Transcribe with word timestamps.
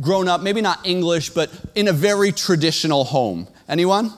grown 0.00 0.28
up, 0.28 0.42
maybe 0.42 0.60
not 0.60 0.86
English, 0.86 1.30
but 1.30 1.50
in 1.74 1.88
a 1.88 1.92
very 1.92 2.32
traditional 2.32 3.04
home? 3.04 3.48
Anyone? 3.68 4.12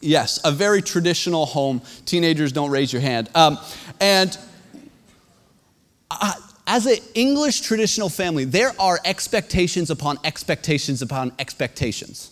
Yes, 0.00 0.38
a 0.44 0.52
very 0.52 0.82
traditional 0.82 1.46
home. 1.46 1.80
Teenagers, 2.04 2.52
don't 2.52 2.70
raise 2.70 2.92
your 2.92 3.02
hand. 3.02 3.30
Um, 3.34 3.58
and 4.00 4.36
as 6.66 6.86
an 6.86 6.96
English 7.14 7.60
traditional 7.60 8.08
family, 8.08 8.44
there 8.44 8.72
are 8.78 9.00
expectations 9.04 9.90
upon 9.90 10.18
expectations 10.24 11.02
upon 11.02 11.32
expectations. 11.38 12.30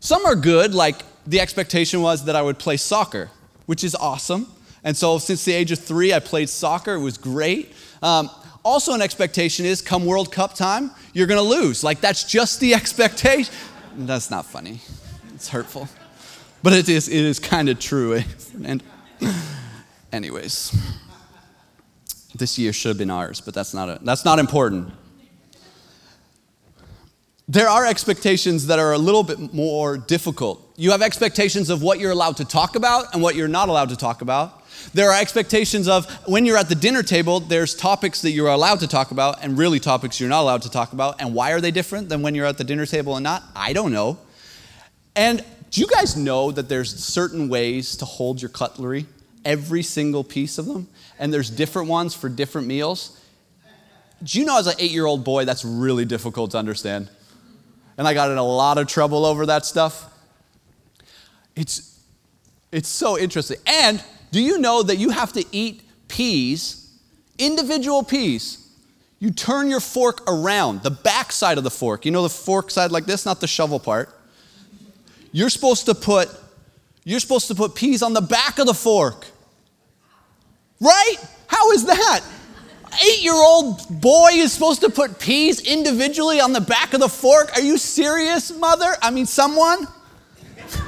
Some 0.00 0.24
are 0.26 0.36
good, 0.36 0.74
like 0.74 1.02
the 1.26 1.40
expectation 1.40 2.02
was 2.02 2.24
that 2.26 2.36
I 2.36 2.42
would 2.42 2.58
play 2.58 2.76
soccer, 2.76 3.30
which 3.66 3.82
is 3.82 3.94
awesome. 3.94 4.46
And 4.84 4.96
so, 4.96 5.18
since 5.18 5.44
the 5.44 5.52
age 5.52 5.72
of 5.72 5.78
three, 5.78 6.14
I 6.14 6.20
played 6.20 6.48
soccer. 6.48 6.94
It 6.94 7.00
was 7.00 7.18
great. 7.18 7.72
Um, 8.02 8.30
also, 8.66 8.92
an 8.92 9.00
expectation 9.00 9.64
is 9.64 9.80
come 9.80 10.04
World 10.04 10.32
Cup 10.32 10.54
time, 10.54 10.90
you're 11.12 11.28
to 11.28 11.40
lose. 11.40 11.84
Like, 11.84 12.00
that's 12.00 12.24
just 12.24 12.58
the 12.58 12.74
expectation. 12.80 13.54
That's 13.96 14.30
not 14.30 14.44
funny, 14.44 14.80
it's 15.34 15.48
hurtful. 15.48 15.88
But 16.62 16.72
it 16.72 16.88
is, 16.88 17.08
it 17.08 17.24
is 17.24 17.38
kind 17.38 17.68
of 17.68 17.78
true. 17.78 18.20
And, 18.64 18.82
anyways, 20.12 20.74
this 22.34 22.58
year 22.58 22.72
should 22.72 22.88
have 22.88 22.98
been 22.98 23.10
ours, 23.10 23.40
but 23.40 23.52
that's 23.54 23.74
not, 23.74 23.88
a, 23.88 23.98
that's 24.02 24.24
not 24.24 24.38
important. 24.38 24.92
There 27.48 27.68
are 27.68 27.86
expectations 27.86 28.66
that 28.66 28.78
are 28.78 28.92
a 28.92 28.98
little 28.98 29.22
bit 29.22 29.54
more 29.54 29.98
difficult. 29.98 30.72
You 30.76 30.90
have 30.90 31.02
expectations 31.02 31.70
of 31.70 31.82
what 31.82 32.00
you're 32.00 32.10
allowed 32.10 32.38
to 32.38 32.44
talk 32.44 32.76
about 32.76 33.12
and 33.12 33.22
what 33.22 33.36
you're 33.36 33.46
not 33.46 33.68
allowed 33.68 33.90
to 33.90 33.96
talk 33.96 34.22
about. 34.22 34.55
There 34.94 35.10
are 35.10 35.20
expectations 35.20 35.88
of 35.88 36.10
when 36.26 36.46
you're 36.46 36.56
at 36.56 36.68
the 36.68 36.74
dinner 36.74 37.02
table, 37.02 37.40
there's 37.40 37.74
topics 37.74 38.22
that 38.22 38.30
you're 38.30 38.48
allowed 38.48 38.80
to 38.80 38.88
talk 38.88 39.10
about 39.10 39.42
and 39.42 39.58
really 39.58 39.80
topics 39.80 40.20
you're 40.20 40.28
not 40.28 40.42
allowed 40.42 40.62
to 40.62 40.70
talk 40.70 40.92
about. 40.92 41.20
And 41.20 41.34
why 41.34 41.52
are 41.52 41.60
they 41.60 41.70
different 41.70 42.08
than 42.08 42.22
when 42.22 42.34
you're 42.34 42.46
at 42.46 42.58
the 42.58 42.64
dinner 42.64 42.86
table 42.86 43.16
and 43.16 43.24
not? 43.24 43.42
I 43.54 43.72
don't 43.72 43.92
know. 43.92 44.18
And 45.14 45.44
do 45.70 45.80
you 45.80 45.86
guys 45.86 46.16
know 46.16 46.50
that 46.52 46.68
there's 46.68 46.94
certain 47.04 47.48
ways 47.48 47.96
to 47.96 48.04
hold 48.04 48.40
your 48.40 48.48
cutlery? 48.48 49.06
Every 49.44 49.82
single 49.82 50.24
piece 50.24 50.58
of 50.58 50.66
them? 50.66 50.88
And 51.18 51.32
there's 51.32 51.50
different 51.50 51.88
ones 51.88 52.14
for 52.14 52.28
different 52.28 52.66
meals? 52.66 53.20
Do 54.22 54.38
you 54.38 54.46
know 54.46 54.58
as 54.58 54.66
an 54.66 54.74
eight 54.78 54.90
year 54.90 55.06
old 55.06 55.24
boy, 55.24 55.44
that's 55.44 55.64
really 55.64 56.04
difficult 56.04 56.52
to 56.52 56.58
understand? 56.58 57.10
And 57.98 58.06
I 58.06 58.14
got 58.14 58.30
in 58.30 58.38
a 58.38 58.44
lot 58.44 58.78
of 58.78 58.86
trouble 58.86 59.24
over 59.24 59.46
that 59.46 59.64
stuff. 59.64 60.12
It's, 61.54 61.98
it's 62.72 62.88
so 62.88 63.18
interesting. 63.18 63.58
And 63.66 64.02
do 64.30 64.40
you 64.40 64.58
know 64.58 64.82
that 64.82 64.96
you 64.96 65.10
have 65.10 65.32
to 65.34 65.44
eat 65.52 65.82
peas, 66.08 66.90
individual 67.38 68.02
peas? 68.02 68.66
You 69.18 69.30
turn 69.30 69.70
your 69.70 69.80
fork 69.80 70.22
around, 70.30 70.82
the 70.82 70.90
back 70.90 71.32
side 71.32 71.58
of 71.58 71.64
the 71.64 71.70
fork. 71.70 72.04
You 72.04 72.10
know 72.10 72.22
the 72.22 72.28
fork 72.28 72.70
side 72.70 72.90
like 72.92 73.06
this, 73.06 73.24
not 73.24 73.40
the 73.40 73.46
shovel 73.46 73.80
part. 73.80 74.10
You're 75.32 75.50
supposed 75.50 75.86
to 75.86 75.94
put 75.94 76.28
you're 77.04 77.20
supposed 77.20 77.46
to 77.48 77.54
put 77.54 77.76
peas 77.76 78.02
on 78.02 78.14
the 78.14 78.20
back 78.20 78.58
of 78.58 78.66
the 78.66 78.74
fork. 78.74 79.28
Right? 80.80 81.16
How 81.46 81.70
is 81.70 81.86
that? 81.86 82.20
Eight 83.04 83.22
year 83.22 83.34
old 83.34 84.00
boy 84.00 84.30
is 84.32 84.52
supposed 84.52 84.80
to 84.80 84.90
put 84.90 85.18
peas 85.20 85.60
individually 85.60 86.40
on 86.40 86.52
the 86.52 86.60
back 86.60 86.94
of 86.94 87.00
the 87.00 87.08
fork? 87.08 87.52
Are 87.54 87.60
you 87.60 87.78
serious, 87.78 88.50
mother? 88.50 88.96
I 89.00 89.10
mean, 89.10 89.26
someone? 89.26 89.86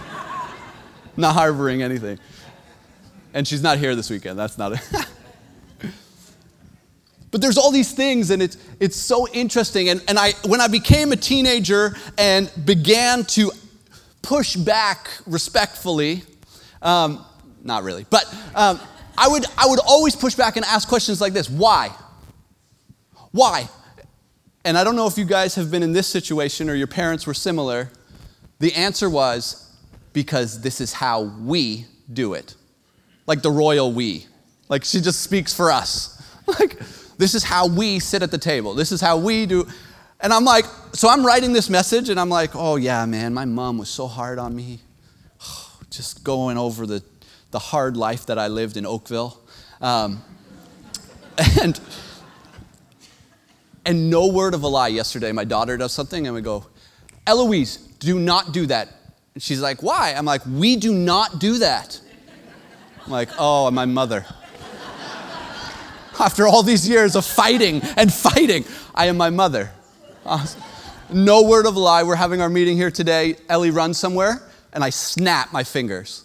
not 1.17 1.35
harboring 1.35 1.83
anything. 1.83 2.19
And 3.39 3.47
she's 3.47 3.63
not 3.63 3.79
here 3.79 3.95
this 3.95 4.11
weekend. 4.11 4.37
That's 4.37 4.59
not 4.59 4.73
it. 4.73 4.81
but 7.31 7.41
there's 7.41 7.57
all 7.57 7.71
these 7.71 7.93
things, 7.93 8.33
and 8.33 8.43
it's, 8.43 8.59
it's 8.81 8.97
so 8.97 9.29
interesting. 9.29 9.91
And, 9.91 10.03
and 10.09 10.19
I, 10.19 10.33
when 10.45 10.61
I 10.61 10.67
became 10.67 11.13
a 11.13 11.17
teenager 11.17 11.97
and 12.19 12.51
began 12.65 13.23
to 13.27 13.53
push 14.23 14.57
back 14.57 15.09
respectfully, 15.25 16.25
um, 16.83 17.25
not 17.63 17.85
really, 17.85 18.07
but 18.11 18.25
um, 18.57 18.81
I, 19.17 19.29
would, 19.29 19.45
I 19.57 19.69
would 19.69 19.79
always 19.87 20.17
push 20.17 20.35
back 20.35 20.57
and 20.57 20.67
ask 20.67 20.89
questions 20.89 21.21
like 21.21 21.33
this 21.33 21.49
Why? 21.49 21.91
Why? 23.31 23.69
And 24.65 24.77
I 24.77 24.83
don't 24.83 24.97
know 24.97 25.07
if 25.07 25.17
you 25.17 25.25
guys 25.25 25.55
have 25.55 25.71
been 25.71 25.85
in 25.85 25.93
this 25.93 26.09
situation 26.09 26.69
or 26.69 26.75
your 26.75 26.89
parents 26.89 27.25
were 27.25 27.35
similar. 27.35 27.93
The 28.59 28.75
answer 28.75 29.09
was 29.09 29.73
because 30.13 30.61
this 30.61 30.81
is 30.81 30.93
how 30.93 31.23
we 31.23 31.87
do 32.13 32.35
it. 32.35 32.57
Like 33.29 33.43
the 33.43 33.51
royal 33.51 33.93
we. 33.93 34.27
Like 34.69 34.85
she 34.85 35.01
just 35.01 35.21
speaks 35.21 35.55
for 35.55 35.71
us. 35.71 36.17
Like, 36.59 36.79
this 37.19 37.35
is 37.35 37.45
how 37.45 37.67
we 37.67 37.99
sit 37.99 38.23
at 38.23 38.31
the 38.31 38.39
table. 38.39 38.73
This 38.73 38.91
is 38.91 39.03
how 39.03 39.19
we 39.19 39.45
do. 39.45 39.69
And 40.21 40.33
I'm 40.33 40.47
like, 40.47 40.65
so 40.95 41.11
I'm 41.11 41.27
writing 41.27 41.53
this 41.53 41.69
message 41.69 42.09
and 42.09 42.19
I'm 42.19 42.31
like, 42.31 42.53
oh 42.55 42.77
yeah, 42.77 43.05
man, 43.05 43.35
my 43.35 43.45
mom 43.45 43.77
was 43.77 43.91
so 43.91 44.07
hard 44.07 44.39
on 44.39 44.57
me. 44.57 44.79
Just 45.91 46.25
going 46.25 46.57
over 46.57 46.87
the, 46.87 47.03
the 47.51 47.59
hard 47.59 47.99
life 47.99 48.25
that 48.27 48.39
I 48.39 48.49
lived 48.49 48.79
in 48.79 48.87
Oakville. 48.87 49.39
Um, 49.83 50.23
and, 51.61 51.79
and 53.85 54.09
no 54.09 54.29
word 54.29 54.55
of 54.55 54.63
a 54.63 54.69
lie 54.69 54.89
yesterday, 54.89 55.33
my 55.33 55.45
daughter 55.45 55.77
does 55.77 55.93
something 55.93 56.27
and 56.27 56.35
we 56.35 56.41
go, 56.41 56.65
Eloise, 57.27 57.77
do 57.99 58.19
not 58.19 58.53
do 58.53 58.65
that. 58.67 58.89
And 59.35 59.43
she's 59.43 59.61
like, 59.61 59.83
why? 59.83 60.15
I'm 60.17 60.25
like, 60.25 60.41
we 60.47 60.77
do 60.77 60.95
not 60.95 61.41
do 61.41 61.59
that. 61.59 62.01
I'm 63.09 63.13
like, 63.13 63.31
oh, 63.39 63.71
my 63.71 63.87
mother. 63.87 64.27
After 66.21 66.47
all 66.47 66.63
these 66.63 66.87
years 66.87 67.17
of 67.17 67.25
fighting 67.25 67.81
and 67.97 68.13
fighting, 68.13 68.67
I 68.95 69.07
am 69.07 69.17
my 69.17 69.31
mother. 69.31 69.73
no 71.11 71.43
word 71.45 71.65
of 71.65 71.75
lie. 71.75 72.03
We're 72.03 72.17
having 72.17 72.43
our 72.43 72.51
meeting 72.51 72.77
here 72.77 72.91
today. 72.91 73.37
Ellie 73.49 73.71
runs 73.71 73.97
somewhere, 73.97 74.43
and 74.75 74.85
I 74.85 74.91
snap 74.91 75.55
my 75.55 75.65
fingers. 75.65 76.25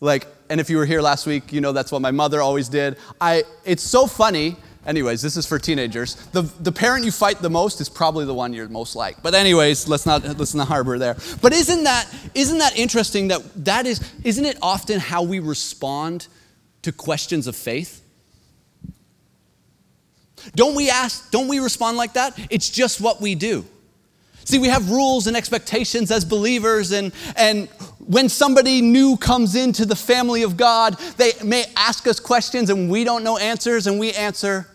Like, 0.00 0.26
and 0.50 0.60
if 0.60 0.68
you 0.68 0.78
were 0.78 0.84
here 0.84 1.00
last 1.00 1.28
week, 1.28 1.52
you 1.52 1.60
know 1.60 1.70
that's 1.70 1.92
what 1.92 2.02
my 2.02 2.10
mother 2.10 2.42
always 2.42 2.68
did. 2.68 2.96
I, 3.20 3.44
it's 3.64 3.84
so 3.84 4.08
funny. 4.08 4.56
Anyways, 4.86 5.20
this 5.20 5.36
is 5.36 5.44
for 5.44 5.58
teenagers. 5.58 6.14
The, 6.32 6.42
the 6.60 6.70
parent 6.70 7.04
you 7.04 7.10
fight 7.10 7.40
the 7.40 7.50
most 7.50 7.80
is 7.80 7.88
probably 7.88 8.24
the 8.24 8.34
one 8.34 8.52
you're 8.52 8.68
most 8.68 8.94
like. 8.94 9.20
But 9.22 9.34
anyways, 9.34 9.88
let's 9.88 10.06
not 10.06 10.22
let's 10.38 10.54
not 10.54 10.68
harbor 10.68 10.98
there. 10.98 11.16
But 11.42 11.52
isn't 11.52 11.84
that 11.84 12.08
isn't 12.34 12.58
that 12.58 12.78
interesting 12.78 13.28
that 13.28 13.42
that 13.64 13.86
is 13.86 14.00
isn't 14.22 14.44
it 14.44 14.56
often 14.62 15.00
how 15.00 15.22
we 15.22 15.40
respond 15.40 16.28
to 16.82 16.92
questions 16.92 17.48
of 17.48 17.56
faith? 17.56 18.02
Don't 20.54 20.74
we 20.74 20.90
ask, 20.90 21.30
don't 21.30 21.48
we 21.48 21.58
respond 21.58 21.96
like 21.96 22.12
that? 22.12 22.38
It's 22.50 22.70
just 22.70 23.00
what 23.00 23.20
we 23.20 23.34
do. 23.34 23.64
See, 24.44 24.58
we 24.58 24.68
have 24.68 24.90
rules 24.90 25.26
and 25.26 25.36
expectations 25.36 26.12
as 26.12 26.24
believers, 26.24 26.92
and, 26.92 27.12
and 27.34 27.68
when 27.98 28.28
somebody 28.28 28.80
new 28.80 29.16
comes 29.16 29.56
into 29.56 29.84
the 29.84 29.96
family 29.96 30.44
of 30.44 30.56
God, 30.56 30.96
they 31.16 31.32
may 31.44 31.64
ask 31.74 32.06
us 32.06 32.20
questions 32.20 32.70
and 32.70 32.88
we 32.88 33.02
don't 33.02 33.24
know 33.24 33.38
answers, 33.38 33.88
and 33.88 33.98
we 33.98 34.12
answer, 34.12 34.68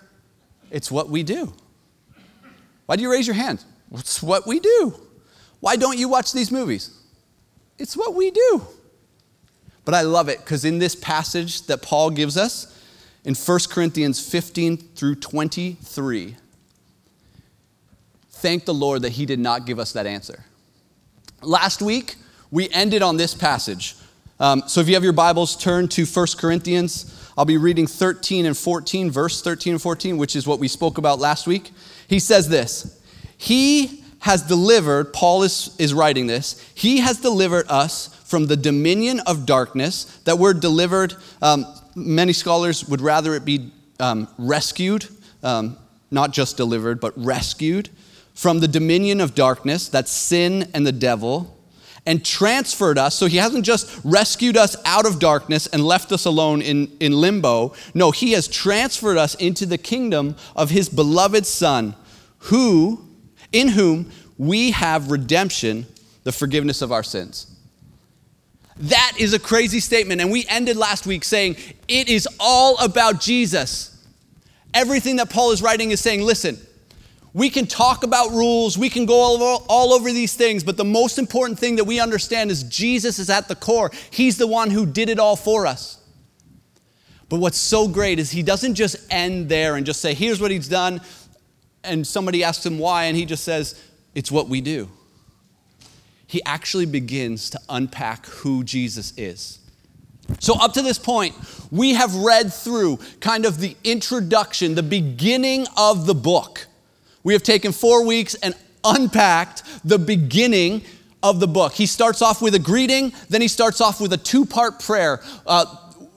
It's 0.71 0.89
what 0.89 1.09
we 1.09 1.21
do. 1.21 1.53
Why 2.87 2.95
do 2.95 3.03
you 3.03 3.11
raise 3.11 3.27
your 3.27 3.35
hand? 3.35 3.63
It's 3.93 4.23
what 4.23 4.47
we 4.47 4.59
do. 4.59 4.95
Why 5.59 5.75
don't 5.75 5.97
you 5.97 6.09
watch 6.09 6.31
these 6.31 6.51
movies? 6.51 6.97
It's 7.77 7.95
what 7.95 8.15
we 8.15 8.31
do. 8.31 8.65
But 9.85 9.93
I 9.93 10.01
love 10.01 10.29
it 10.29 10.39
because 10.39 10.65
in 10.65 10.79
this 10.79 10.95
passage 10.95 11.63
that 11.63 11.81
Paul 11.81 12.09
gives 12.09 12.37
us 12.37 12.77
in 13.23 13.35
1 13.35 13.59
Corinthians 13.69 14.25
15 14.25 14.77
through 14.77 15.15
23, 15.15 16.35
thank 18.29 18.65
the 18.65 18.73
Lord 18.73 19.01
that 19.01 19.11
he 19.13 19.25
did 19.25 19.39
not 19.39 19.65
give 19.65 19.77
us 19.77 19.91
that 19.93 20.05
answer. 20.05 20.45
Last 21.41 21.81
week, 21.81 22.15
we 22.49 22.69
ended 22.69 23.01
on 23.01 23.17
this 23.17 23.33
passage. 23.33 23.95
Um, 24.39 24.63
so 24.67 24.81
if 24.81 24.87
you 24.87 24.93
have 24.95 25.03
your 25.03 25.13
Bibles, 25.13 25.55
turn 25.55 25.87
to 25.89 26.05
1 26.05 26.27
Corinthians. 26.37 27.20
I'll 27.37 27.45
be 27.45 27.57
reading 27.57 27.87
13 27.87 28.45
and 28.45 28.57
14, 28.57 29.11
verse 29.11 29.41
13 29.41 29.73
and 29.73 29.81
14, 29.81 30.17
which 30.17 30.35
is 30.35 30.47
what 30.47 30.59
we 30.59 30.67
spoke 30.67 30.97
about 30.97 31.19
last 31.19 31.47
week. 31.47 31.71
He 32.07 32.19
says 32.19 32.49
this 32.49 33.01
He 33.37 34.03
has 34.19 34.43
delivered, 34.43 35.13
Paul 35.13 35.43
is, 35.43 35.75
is 35.79 35.93
writing 35.93 36.27
this, 36.27 36.59
He 36.75 36.99
has 36.99 37.19
delivered 37.19 37.65
us 37.69 38.07
from 38.25 38.47
the 38.47 38.57
dominion 38.57 39.19
of 39.21 39.45
darkness. 39.45 40.05
That 40.25 40.37
word 40.37 40.59
delivered, 40.59 41.15
um, 41.41 41.65
many 41.95 42.33
scholars 42.33 42.87
would 42.87 43.01
rather 43.01 43.35
it 43.35 43.45
be 43.45 43.71
um, 43.99 44.27
rescued, 44.37 45.07
um, 45.43 45.77
not 46.09 46.31
just 46.31 46.57
delivered, 46.57 46.99
but 46.99 47.13
rescued 47.17 47.89
from 48.33 48.59
the 48.59 48.67
dominion 48.67 49.21
of 49.21 49.35
darkness, 49.35 49.87
that's 49.87 50.11
sin 50.11 50.69
and 50.73 50.85
the 50.85 50.91
devil, 50.91 51.57
and 52.05 52.25
transferred 52.25 52.97
us. 52.97 53.15
So 53.15 53.27
he 53.27 53.37
hasn't 53.37 53.65
just 53.65 53.99
rescued 54.03 54.57
us 54.57 54.75
out 54.85 55.05
of 55.05 55.19
darkness 55.19 55.67
and 55.67 55.83
left 55.83 56.11
us 56.11 56.25
alone 56.25 56.61
in, 56.61 56.95
in 56.99 57.13
limbo. 57.13 57.73
No, 57.93 58.11
he 58.11 58.31
has 58.31 58.47
transferred 58.47 59.17
us 59.17 59.35
into 59.35 59.65
the 59.65 59.77
kingdom 59.77 60.35
of 60.55 60.69
his 60.69 60.89
beloved 60.89 61.45
Son, 61.45 61.95
who, 62.39 63.07
in 63.51 63.69
whom 63.69 64.11
we 64.37 64.71
have 64.71 65.11
redemption, 65.11 65.85
the 66.23 66.31
forgiveness 66.31 66.81
of 66.81 66.91
our 66.91 67.03
sins. 67.03 67.47
That 68.77 69.13
is 69.19 69.33
a 69.33 69.39
crazy 69.39 69.79
statement. 69.79 70.21
And 70.21 70.31
we 70.31 70.45
ended 70.47 70.77
last 70.77 71.05
week 71.05 71.23
saying 71.23 71.57
it 71.87 72.09
is 72.09 72.27
all 72.39 72.77
about 72.79 73.19
Jesus. 73.19 73.89
Everything 74.73 75.17
that 75.17 75.29
Paul 75.29 75.51
is 75.51 75.61
writing 75.61 75.91
is 75.91 75.99
saying, 75.99 76.21
listen, 76.21 76.57
we 77.33 77.49
can 77.49 77.65
talk 77.65 78.03
about 78.03 78.31
rules, 78.31 78.77
we 78.77 78.89
can 78.89 79.05
go 79.05 79.15
all 79.15 79.41
over, 79.41 79.63
all 79.69 79.93
over, 79.93 80.11
these 80.11 80.33
things, 80.33 80.63
but 80.63 80.75
the 80.75 80.83
most 80.83 81.17
important 81.17 81.57
thing 81.57 81.77
that 81.77 81.85
we 81.85 81.99
understand 81.99 82.51
is 82.51 82.63
Jesus 82.63 83.19
is 83.19 83.29
at 83.29 83.47
the 83.47 83.55
core. 83.55 83.91
He's 84.09 84.37
the 84.37 84.47
one 84.47 84.69
who 84.69 84.85
did 84.85 85.09
it 85.09 85.17
all 85.17 85.35
for 85.35 85.65
us. 85.65 85.97
But 87.29 87.39
what's 87.39 87.57
so 87.57 87.87
great 87.87 88.19
is 88.19 88.31
he 88.31 88.43
doesn't 88.43 88.75
just 88.75 88.97
end 89.09 89.47
there 89.47 89.77
and 89.77 89.85
just 89.85 90.01
say, 90.01 90.13
here's 90.13 90.41
what 90.41 90.51
he's 90.51 90.67
done, 90.67 90.99
and 91.83 92.05
somebody 92.05 92.43
asks 92.43 92.65
him 92.65 92.77
why, 92.77 93.05
and 93.05 93.15
he 93.15 93.25
just 93.25 93.45
says, 93.45 93.81
it's 94.13 94.29
what 94.29 94.49
we 94.49 94.59
do. 94.59 94.89
He 96.27 96.41
actually 96.45 96.85
begins 96.85 97.49
to 97.51 97.59
unpack 97.69 98.25
who 98.25 98.63
Jesus 98.65 99.13
is. 99.15 99.59
So, 100.39 100.55
up 100.59 100.73
to 100.73 100.81
this 100.81 100.97
point, 100.97 101.35
we 101.71 101.93
have 101.93 102.15
read 102.15 102.53
through 102.53 102.99
kind 103.19 103.45
of 103.45 103.59
the 103.59 103.75
introduction, 103.83 104.75
the 104.75 104.83
beginning 104.83 105.65
of 105.75 106.05
the 106.05 106.15
book. 106.15 106.67
We 107.23 107.33
have 107.33 107.43
taken 107.43 107.71
four 107.71 108.05
weeks 108.05 108.35
and 108.35 108.55
unpacked 108.83 109.63
the 109.83 109.99
beginning 109.99 110.83
of 111.23 111.39
the 111.39 111.47
book. 111.47 111.73
He 111.73 111.85
starts 111.85 112.21
off 112.21 112.41
with 112.41 112.55
a 112.55 112.59
greeting, 112.59 113.13
then 113.29 113.41
he 113.41 113.47
starts 113.47 113.79
off 113.79 114.01
with 114.01 114.11
a 114.13 114.17
two 114.17 114.45
part 114.45 114.79
prayer. 114.79 115.21
Uh, 115.45 115.65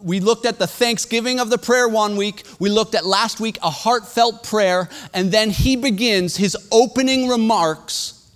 we 0.04 0.20
looked 0.20 0.44
at 0.44 0.58
the 0.58 0.66
thanksgiving 0.66 1.40
of 1.40 1.48
the 1.48 1.56
prayer 1.56 1.88
one 1.88 2.16
week. 2.16 2.44
We 2.58 2.68
looked 2.68 2.94
at 2.94 3.06
last 3.06 3.40
week 3.40 3.56
a 3.62 3.70
heartfelt 3.70 4.44
prayer. 4.44 4.90
And 5.14 5.32
then 5.32 5.48
he 5.48 5.76
begins 5.76 6.36
his 6.36 6.56
opening 6.70 7.26
remarks 7.26 8.30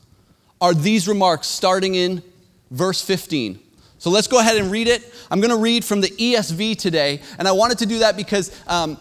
are 0.62 0.73
these 0.73 1.06
remarks 1.06 1.47
starting 1.47 1.94
in 1.94 2.23
verse 2.71 3.03
15. 3.03 3.61
So 3.99 4.11
let's 4.11 4.29
go 4.29 4.41
ahead 4.41 4.56
and 4.56 4.71
read 4.71 4.88
it. 4.88 5.12
I'm 5.31 5.41
going 5.41 5.50
to 5.50 5.59
read 5.59 5.85
from 5.85 6.00
the 6.00 6.09
ESV 6.09 6.79
today. 6.79 7.21
And 7.38 7.47
I 7.47 7.53
wanted 7.53 7.79
to 7.79 7.87
do 7.87 7.99
that 7.99 8.17
because 8.17 8.50
um, 8.67 8.97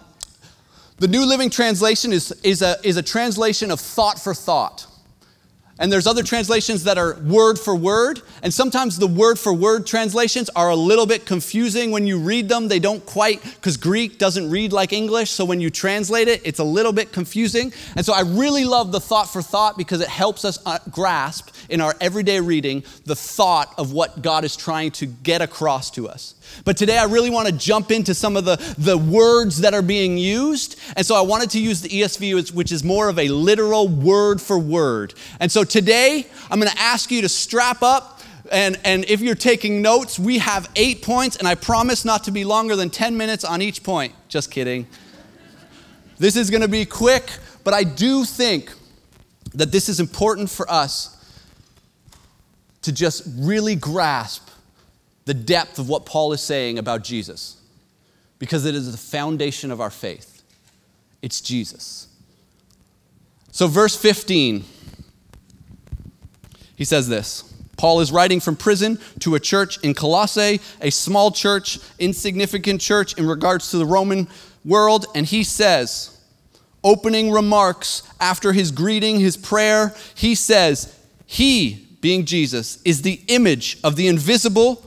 the 0.99 1.07
New 1.07 1.25
Living 1.25 1.49
Translation 1.49 2.11
is, 2.11 2.31
is, 2.43 2.61
a, 2.61 2.77
is 2.83 2.97
a 2.97 3.03
translation 3.03 3.71
of 3.71 3.79
thought 3.79 4.19
for 4.19 4.33
thought. 4.33 4.87
And 5.79 5.91
there's 5.91 6.07
other 6.07 6.23
translations 6.23 6.85
that 6.85 6.97
are 6.97 7.19
word 7.19 7.59
for 7.59 7.75
word. 7.75 8.21
And 8.41 8.51
sometimes 8.51 8.97
the 8.97 9.07
word 9.07 9.37
for 9.37 9.53
word 9.53 9.85
translations 9.85 10.49
are 10.55 10.69
a 10.69 10.75
little 10.75 11.05
bit 11.05 11.25
confusing 11.25 11.91
when 11.91 12.07
you 12.07 12.17
read 12.17 12.49
them. 12.49 12.67
They 12.67 12.79
don't 12.79 13.05
quite, 13.05 13.43
because 13.43 13.77
Greek 13.77 14.17
doesn't 14.17 14.49
read 14.49 14.73
like 14.73 14.91
English. 14.91 15.29
So 15.29 15.45
when 15.45 15.61
you 15.61 15.69
translate 15.69 16.27
it, 16.27 16.41
it's 16.43 16.59
a 16.59 16.63
little 16.63 16.93
bit 16.93 17.11
confusing. 17.11 17.71
And 17.95 18.03
so 18.03 18.13
I 18.13 18.21
really 18.21 18.65
love 18.65 18.91
the 18.91 18.99
thought 18.99 19.31
for 19.31 19.43
thought 19.43 19.77
because 19.77 20.01
it 20.01 20.07
helps 20.07 20.45
us 20.45 20.57
uh, 20.65 20.79
grasp 20.89 21.53
in 21.69 21.79
our 21.79 21.95
everyday 22.01 22.39
reading 22.39 22.83
the 23.05 23.15
thought 23.15 23.73
of 23.77 23.93
what 23.93 24.23
God 24.23 24.45
is 24.45 24.55
trying 24.55 24.91
to 24.91 25.05
get 25.05 25.43
across 25.43 25.91
to 25.91 26.09
us. 26.09 26.33
But 26.65 26.77
today 26.77 26.97
I 26.97 27.05
really 27.05 27.29
want 27.29 27.47
to 27.47 27.53
jump 27.53 27.91
into 27.91 28.13
some 28.13 28.35
of 28.37 28.45
the, 28.45 28.55
the 28.77 28.97
words 28.97 29.61
that 29.61 29.73
are 29.73 29.81
being 29.81 30.17
used. 30.17 30.79
And 30.95 31.05
so 31.05 31.15
I 31.15 31.21
wanted 31.21 31.49
to 31.51 31.59
use 31.59 31.81
the 31.81 31.89
ESV, 31.89 32.53
which 32.53 32.71
is 32.71 32.83
more 32.83 33.09
of 33.09 33.19
a 33.19 33.27
literal 33.29 33.87
word 33.87 34.41
for 34.41 34.57
word. 34.59 35.13
And 35.39 35.51
so 35.51 35.63
today 35.63 36.27
I'm 36.49 36.59
going 36.59 36.71
to 36.71 36.79
ask 36.79 37.11
you 37.11 37.21
to 37.21 37.29
strap 37.29 37.81
up. 37.81 38.21
And, 38.51 38.79
and 38.85 39.03
if 39.05 39.21
you're 39.21 39.35
taking 39.35 39.81
notes, 39.81 40.17
we 40.17 40.37
have 40.37 40.69
eight 40.77 41.01
points, 41.01 41.35
and 41.35 41.47
I 41.47 41.55
promise 41.55 42.05
not 42.05 42.23
to 42.25 42.31
be 42.31 42.45
longer 42.45 42.77
than 42.77 42.89
10 42.89 43.17
minutes 43.17 43.43
on 43.43 43.61
each 43.61 43.83
point. 43.83 44.13
Just 44.29 44.51
kidding. 44.51 44.87
This 46.17 46.35
is 46.37 46.49
going 46.49 46.61
to 46.61 46.69
be 46.69 46.85
quick, 46.85 47.29
but 47.63 47.73
I 47.73 47.83
do 47.83 48.23
think 48.23 48.71
that 49.53 49.71
this 49.71 49.89
is 49.89 49.99
important 49.99 50.49
for 50.49 50.69
us 50.71 51.13
to 52.83 52.91
just 52.91 53.23
really 53.37 53.75
grasp 53.75 54.46
the 55.27 55.33
depth 55.33 55.77
of 55.77 55.89
what 55.89 56.05
Paul 56.05 56.31
is 56.31 56.41
saying 56.41 56.79
about 56.79 57.03
Jesus 57.03 57.57
because 58.39 58.65
it 58.65 58.73
is 58.73 58.89
the 58.89 58.97
foundation 58.97 59.71
of 59.71 59.81
our 59.81 59.89
faith. 59.89 60.41
It's 61.21 61.41
Jesus. 61.41 62.07
So, 63.51 63.67
verse 63.67 63.95
15, 63.97 64.63
he 66.77 66.85
says 66.85 67.09
this 67.09 67.53
Paul 67.75 67.99
is 67.99 68.09
writing 68.09 68.39
from 68.39 68.55
prison 68.55 68.99
to 69.19 69.35
a 69.35 69.39
church 69.39 69.79
in 69.79 69.93
Colossae, 69.93 70.61
a 70.79 70.89
small 70.91 71.31
church, 71.31 71.77
insignificant 71.99 72.79
church 72.79 73.17
in 73.17 73.27
regards 73.27 73.69
to 73.71 73.77
the 73.77 73.85
Roman 73.85 74.29
world, 74.63 75.07
and 75.13 75.25
he 75.25 75.43
says, 75.43 76.17
opening 76.85 77.31
remarks 77.31 78.03
after 78.21 78.53
his 78.53 78.71
greeting, 78.71 79.19
his 79.19 79.35
prayer, 79.35 79.93
he 80.15 80.35
says, 80.35 80.97
He, 81.25 81.85
being 81.99 82.23
Jesus, 82.23 82.81
is 82.83 83.01
the 83.01 83.19
image 83.27 83.77
of 83.83 83.97
the 83.97 84.07
invisible 84.07 84.86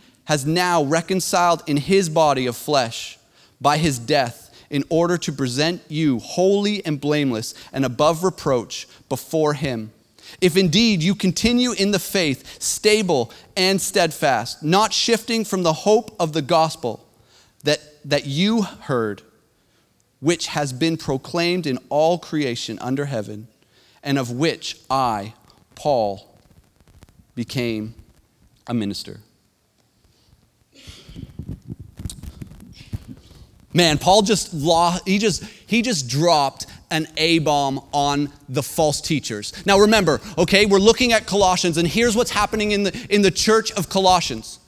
has 0.31 0.45
now 0.45 0.81
reconciled 0.81 1.61
in 1.67 1.75
his 1.75 2.07
body 2.07 2.45
of 2.45 2.55
flesh 2.55 3.19
by 3.59 3.77
his 3.77 3.99
death 3.99 4.65
in 4.69 4.81
order 4.87 5.17
to 5.17 5.29
present 5.29 5.81
you 5.89 6.19
holy 6.19 6.85
and 6.85 7.01
blameless 7.01 7.53
and 7.73 7.83
above 7.83 8.23
reproach 8.23 8.87
before 9.09 9.53
him. 9.55 9.91
If 10.39 10.55
indeed 10.55 11.03
you 11.03 11.15
continue 11.15 11.73
in 11.73 11.91
the 11.91 11.99
faith, 11.99 12.61
stable 12.61 13.29
and 13.57 13.81
steadfast, 13.81 14.63
not 14.63 14.93
shifting 14.93 15.43
from 15.43 15.63
the 15.63 15.73
hope 15.73 16.15
of 16.17 16.31
the 16.31 16.41
gospel 16.41 17.05
that, 17.65 17.81
that 18.05 18.25
you 18.25 18.61
heard, 18.61 19.23
which 20.21 20.47
has 20.47 20.71
been 20.71 20.95
proclaimed 20.95 21.67
in 21.67 21.77
all 21.89 22.17
creation 22.17 22.79
under 22.79 23.03
heaven, 23.03 23.49
and 24.01 24.17
of 24.17 24.31
which 24.31 24.77
I, 24.89 25.33
Paul, 25.75 26.25
became 27.35 27.95
a 28.65 28.73
minister. 28.73 29.19
Man, 33.73 33.97
Paul 33.97 34.21
just 34.21 34.53
law, 34.53 34.97
he 35.05 35.17
just 35.17 35.43
he 35.43 35.81
just 35.81 36.07
dropped 36.07 36.65
an 36.89 37.07
A 37.17 37.39
bomb 37.39 37.81
on 37.93 38.31
the 38.49 38.61
false 38.61 38.99
teachers. 38.99 39.53
Now 39.65 39.79
remember, 39.79 40.19
okay, 40.37 40.65
we're 40.65 40.79
looking 40.79 41.13
at 41.13 41.25
Colossians, 41.25 41.77
and 41.77 41.87
here's 41.87 42.15
what's 42.15 42.31
happening 42.31 42.71
in 42.71 42.83
the 42.83 43.07
in 43.09 43.21
the 43.21 43.31
church 43.31 43.71
of 43.73 43.89
Colossians. 43.89 44.59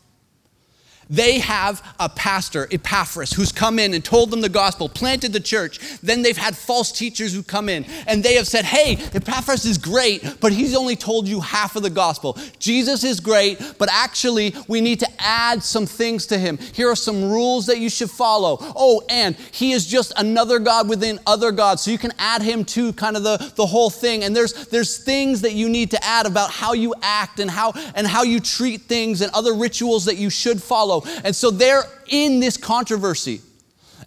They 1.13 1.38
have 1.39 1.96
a 2.00 2.10
pastor, 2.10 2.67
Epaphras, 2.72 3.34
who's 3.34 3.51
come 3.51 3.77
in 3.77 3.93
and 3.93 4.03
told 4.03 4.32
them 4.32 4.41
the 4.41 4.50
gospel, 4.50 4.89
planted 4.89 5.32
the 5.32 5.39
church. 5.39 5.79
Then 6.01 6.24
they've 6.24 6.36
had 6.36 6.58
false 6.58 6.91
teachers 6.91 7.36
who 7.36 7.43
come 7.43 7.70
in 7.70 7.86
and 8.08 8.24
they 8.24 8.34
have 8.34 8.48
said, 8.48 8.65
Hey, 8.65 8.98
Epaphras 9.13 9.63
is 9.65 9.77
great, 9.77 10.38
but 10.41 10.51
he's 10.51 10.75
only 10.75 10.96
told 10.96 11.27
you 11.27 11.39
half 11.39 11.75
of 11.75 11.84
the 11.84 11.91
gospel. 11.91 12.36
Jesus 12.58 13.03
is 13.03 13.20
great, 13.20 13.75
but 13.77 13.89
actually, 13.91 14.55
we 14.67 14.82
need 14.82 15.00
to 15.01 15.08
add 15.20 15.62
some 15.62 15.86
things 15.86 16.25
to 16.27 16.38
him. 16.39 16.58
Here 16.58 16.89
are 16.89 16.96
some 16.96 17.29
rules 17.29 17.67
that 17.67 17.77
you 17.77 17.89
should 17.89 18.10
follow. 18.10 18.58
Oh, 18.75 19.03
and 19.08 19.36
he 19.36 19.72
is 19.72 19.86
just 19.86 20.13
another 20.17 20.58
God 20.58 20.89
within 20.89 21.20
other 21.27 21.51
gods. 21.51 21.84
So 21.84 21.91
you 21.91 22.00
can 22.00 22.13
add 22.17 22.41
him 22.41 22.65
to 22.65 22.91
kind 22.93 23.15
of 23.15 23.24
the, 23.24 23.53
the 23.55 23.67
whole 23.67 23.91
thing. 23.91 24.24
And 24.24 24.36
there's, 24.36 24.67
there's 24.67 24.98
things 24.98 25.41
that 25.41 25.53
you 25.53 25.70
need 25.70 25.91
to 25.91 26.03
add 26.03 26.25
about 26.25 26.50
how 26.50 26.74
you 26.74 26.96
act 27.03 27.39
and 27.39 27.51
how, 27.51 27.74
and 27.93 28.08
how 28.08 28.24
you 28.24 28.39
treat 28.39 28.82
things 28.82 29.22
and 29.22 29.32
other 29.34 29.53
rituals 29.53 30.05
that 30.05 30.17
you 30.17 30.32
should 30.32 30.62
follow. 30.62 31.02
And 31.24 31.36
so 31.36 31.51
they're 31.51 31.83
in 32.07 32.39
this 32.39 32.57
controversy 32.57 33.41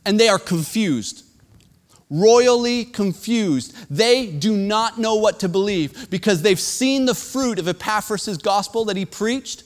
and 0.04 0.18
they 0.18 0.28
are 0.28 0.38
confused. 0.38 1.24
Royally 2.08 2.84
confused. 2.84 3.74
They 3.90 4.26
do 4.26 4.56
not 4.56 4.98
know 4.98 5.16
what 5.16 5.40
to 5.40 5.48
believe 5.48 6.08
because 6.08 6.42
they've 6.42 6.60
seen 6.60 7.04
the 7.04 7.14
fruit 7.14 7.58
of 7.58 7.66
Epaphras' 7.66 8.38
gospel 8.38 8.84
that 8.86 8.96
he 8.96 9.04
preached. 9.04 9.64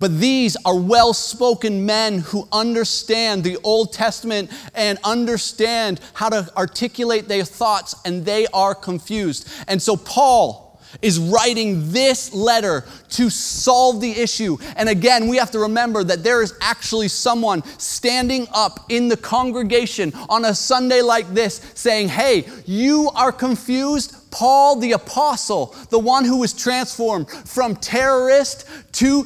But 0.00 0.18
these 0.18 0.56
are 0.64 0.76
well 0.76 1.14
spoken 1.14 1.86
men 1.86 2.18
who 2.18 2.48
understand 2.50 3.44
the 3.44 3.58
Old 3.62 3.92
Testament 3.92 4.50
and 4.74 4.98
understand 5.04 6.00
how 6.14 6.28
to 6.28 6.52
articulate 6.56 7.28
their 7.28 7.44
thoughts, 7.44 7.94
and 8.04 8.24
they 8.24 8.46
are 8.48 8.74
confused. 8.74 9.48
And 9.68 9.80
so, 9.80 9.96
Paul, 9.96 10.63
is 11.02 11.18
writing 11.18 11.92
this 11.92 12.32
letter 12.32 12.84
to 13.10 13.30
solve 13.30 14.00
the 14.00 14.10
issue. 14.10 14.56
And 14.76 14.88
again, 14.88 15.28
we 15.28 15.36
have 15.36 15.50
to 15.52 15.60
remember 15.60 16.04
that 16.04 16.22
there 16.22 16.42
is 16.42 16.54
actually 16.60 17.08
someone 17.08 17.62
standing 17.78 18.46
up 18.52 18.86
in 18.88 19.08
the 19.08 19.16
congregation 19.16 20.12
on 20.28 20.44
a 20.44 20.54
Sunday 20.54 21.02
like 21.02 21.28
this 21.28 21.56
saying, 21.74 22.08
Hey, 22.08 22.46
you 22.66 23.10
are 23.14 23.32
confused. 23.32 24.16
Paul 24.30 24.80
the 24.80 24.92
apostle, 24.92 25.76
the 25.90 25.98
one 25.98 26.24
who 26.24 26.40
was 26.40 26.52
transformed 26.52 27.30
from 27.30 27.76
terrorist 27.76 28.66
to 28.94 29.24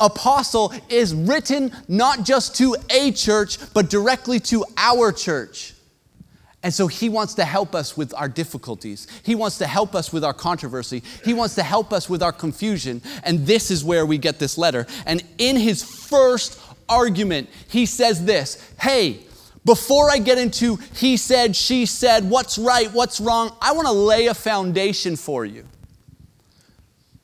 apostle, 0.00 0.72
is 0.88 1.14
written 1.14 1.70
not 1.86 2.24
just 2.24 2.56
to 2.56 2.74
a 2.88 3.12
church, 3.12 3.58
but 3.74 3.90
directly 3.90 4.40
to 4.40 4.64
our 4.78 5.12
church. 5.12 5.74
And 6.62 6.74
so 6.74 6.88
he 6.88 7.08
wants 7.08 7.34
to 7.34 7.44
help 7.44 7.74
us 7.74 7.96
with 7.96 8.12
our 8.14 8.28
difficulties. 8.28 9.06
He 9.22 9.36
wants 9.36 9.58
to 9.58 9.66
help 9.66 9.94
us 9.94 10.12
with 10.12 10.24
our 10.24 10.34
controversy. 10.34 11.02
He 11.24 11.32
wants 11.32 11.54
to 11.54 11.62
help 11.62 11.92
us 11.92 12.10
with 12.10 12.22
our 12.22 12.32
confusion. 12.32 13.00
And 13.22 13.46
this 13.46 13.70
is 13.70 13.84
where 13.84 14.04
we 14.04 14.18
get 14.18 14.40
this 14.40 14.58
letter. 14.58 14.86
And 15.06 15.22
in 15.38 15.56
his 15.56 15.84
first 15.84 16.60
argument, 16.88 17.48
he 17.68 17.86
says 17.86 18.24
this 18.24 18.72
Hey, 18.80 19.20
before 19.64 20.10
I 20.10 20.18
get 20.18 20.38
into 20.38 20.76
he 20.94 21.16
said, 21.16 21.54
she 21.54 21.86
said, 21.86 22.28
what's 22.28 22.58
right, 22.58 22.92
what's 22.92 23.20
wrong, 23.20 23.54
I 23.60 23.72
want 23.72 23.86
to 23.86 23.92
lay 23.92 24.26
a 24.26 24.34
foundation 24.34 25.14
for 25.14 25.44
you. 25.44 25.64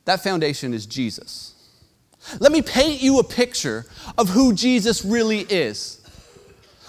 That 0.05 0.23
foundation 0.23 0.75
is 0.75 0.87
Jesus. 0.87 1.55
Let 2.39 2.53
me 2.53 2.63
paint 2.63 3.03
you 3.03 3.19
a 3.19 3.25
picture 3.25 3.87
of 4.17 4.29
who 4.29 4.53
Jesus 4.53 5.05
really 5.05 5.41
is, 5.41 6.01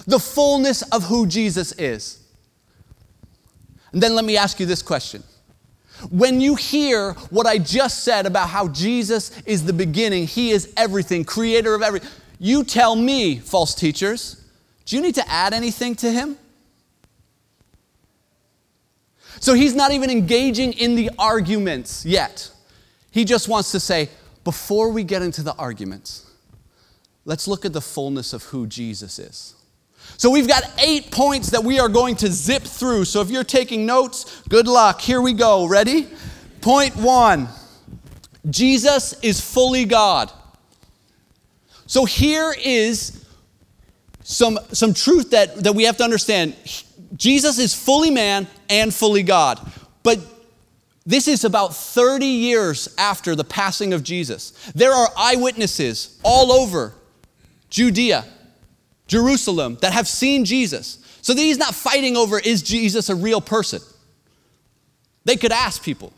the 0.06 0.20
fullness 0.20 0.82
of 0.92 1.04
who 1.06 1.26
Jesus 1.26 1.72
is. 1.74 2.25
And 3.92 4.02
then 4.02 4.16
let 4.16 4.26
me 4.26 4.38
ask 4.38 4.60
you 4.60 4.66
this 4.66 4.82
question. 4.82 5.24
When 6.10 6.42
you 6.42 6.56
hear 6.56 7.14
what 7.30 7.48
I 7.48 7.58
just 7.58 8.04
said 8.04 8.26
about 8.26 8.50
how 8.50 8.68
Jesus 8.68 9.32
is 9.44 9.64
the 9.64 9.74
beginning, 9.74 10.28
He 10.28 10.52
is 10.52 10.74
everything, 10.76 11.24
creator 11.24 11.74
of 11.74 11.82
everything, 11.82 12.10
you 12.40 12.64
tell 12.64 12.96
me, 12.96 13.40
false 13.40 13.74
teachers, 13.74 14.44
do 14.86 14.96
you 14.96 15.02
need 15.02 15.16
to 15.16 15.30
add 15.30 15.54
anything 15.54 15.96
to 15.96 16.12
Him? 16.12 16.38
So 19.40 19.54
He's 19.54 19.74
not 19.74 19.92
even 19.92 20.10
engaging 20.10 20.74
in 20.74 20.96
the 20.96 21.12
arguments 21.18 22.06
yet. 22.06 22.52
He 23.12 23.24
just 23.24 23.48
wants 23.48 23.72
to 23.72 23.80
say, 23.80 24.10
before 24.44 24.90
we 24.90 25.04
get 25.04 25.22
into 25.22 25.42
the 25.42 25.56
arguments, 25.56 26.30
let's 27.24 27.48
look 27.48 27.64
at 27.66 27.74
the 27.74 27.82
fullness 27.82 28.34
of 28.34 28.44
who 28.44 28.68
Jesus 28.68 29.18
is. 29.18 29.56
So 30.18 30.30
we've 30.30 30.48
got 30.48 30.64
eight 30.80 31.12
points 31.12 31.50
that 31.52 31.64
we 31.64 31.80
are 31.80 31.90
going 31.90 32.16
to 32.18 32.28
zip 32.32 32.64
through. 32.64 33.06
So 33.06 33.22
if 33.22 33.30
you're 33.30 33.44
taking 33.44 33.86
notes, 33.86 34.42
good 34.48 34.68
luck. 34.68 35.02
Here 35.02 35.22
we 35.22 35.34
go. 35.34 35.68
Ready? 35.68 36.08
Point 36.62 36.96
one 36.96 37.50
Jesus 38.50 39.14
is 39.22 39.42
fully 39.42 39.86
God. 39.86 40.32
So 41.88 42.06
here 42.06 42.54
is 42.64 43.26
some, 44.24 44.58
some 44.72 44.94
truth 44.94 45.32
that, 45.32 45.56
that 45.64 45.74
we 45.74 45.84
have 45.84 45.98
to 45.98 46.04
understand. 46.04 46.56
Jesus 47.16 47.60
is 47.60 47.74
fully 47.74 48.10
man 48.10 48.48
and 48.70 48.94
fully 48.94 49.24
God. 49.24 49.60
But 50.02 50.20
this 51.06 51.28
is 51.28 51.44
about 51.44 51.76
30 51.76 52.26
years 52.26 52.94
after 52.98 53.36
the 53.36 53.44
passing 53.44 53.94
of 53.94 54.04
Jesus. 54.04 54.52
There 54.74 54.92
are 54.92 55.10
eyewitnesses 55.16 56.20
all 56.24 56.52
over 56.52 56.94
Judea 57.70 58.26
Jerusalem 59.08 59.78
that 59.82 59.94
have 59.94 60.08
seen 60.08 60.46
Jesus. 60.46 61.00
So 61.22 61.34
that 61.34 61.42
he's 61.42 61.58
not 61.58 61.74
fighting 61.74 62.16
over 62.16 62.38
is 62.40 62.62
Jesus 62.62 63.10
a 63.10 63.16
real 63.16 63.42
person? 63.42 63.82
They 65.26 65.36
could 65.36 65.52
ask 65.52 65.84
people. 65.84 66.14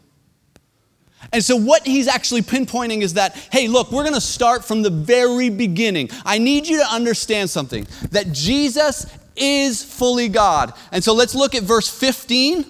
And 1.33 1.43
so, 1.43 1.55
what 1.55 1.85
he's 1.85 2.07
actually 2.07 2.41
pinpointing 2.41 3.01
is 3.01 3.15
that, 3.15 3.35
hey, 3.51 3.67
look, 3.67 3.91
we're 3.91 4.03
gonna 4.03 4.21
start 4.21 4.63
from 4.63 4.81
the 4.81 4.89
very 4.89 5.49
beginning. 5.49 6.09
I 6.25 6.37
need 6.37 6.67
you 6.67 6.77
to 6.77 6.85
understand 6.85 7.49
something 7.49 7.87
that 8.11 8.31
Jesus 8.31 9.05
is 9.35 9.83
fully 9.83 10.29
God. 10.29 10.73
And 10.91 11.03
so, 11.03 11.13
let's 11.13 11.35
look 11.35 11.55
at 11.55 11.63
verse 11.63 11.89
15. 11.89 12.65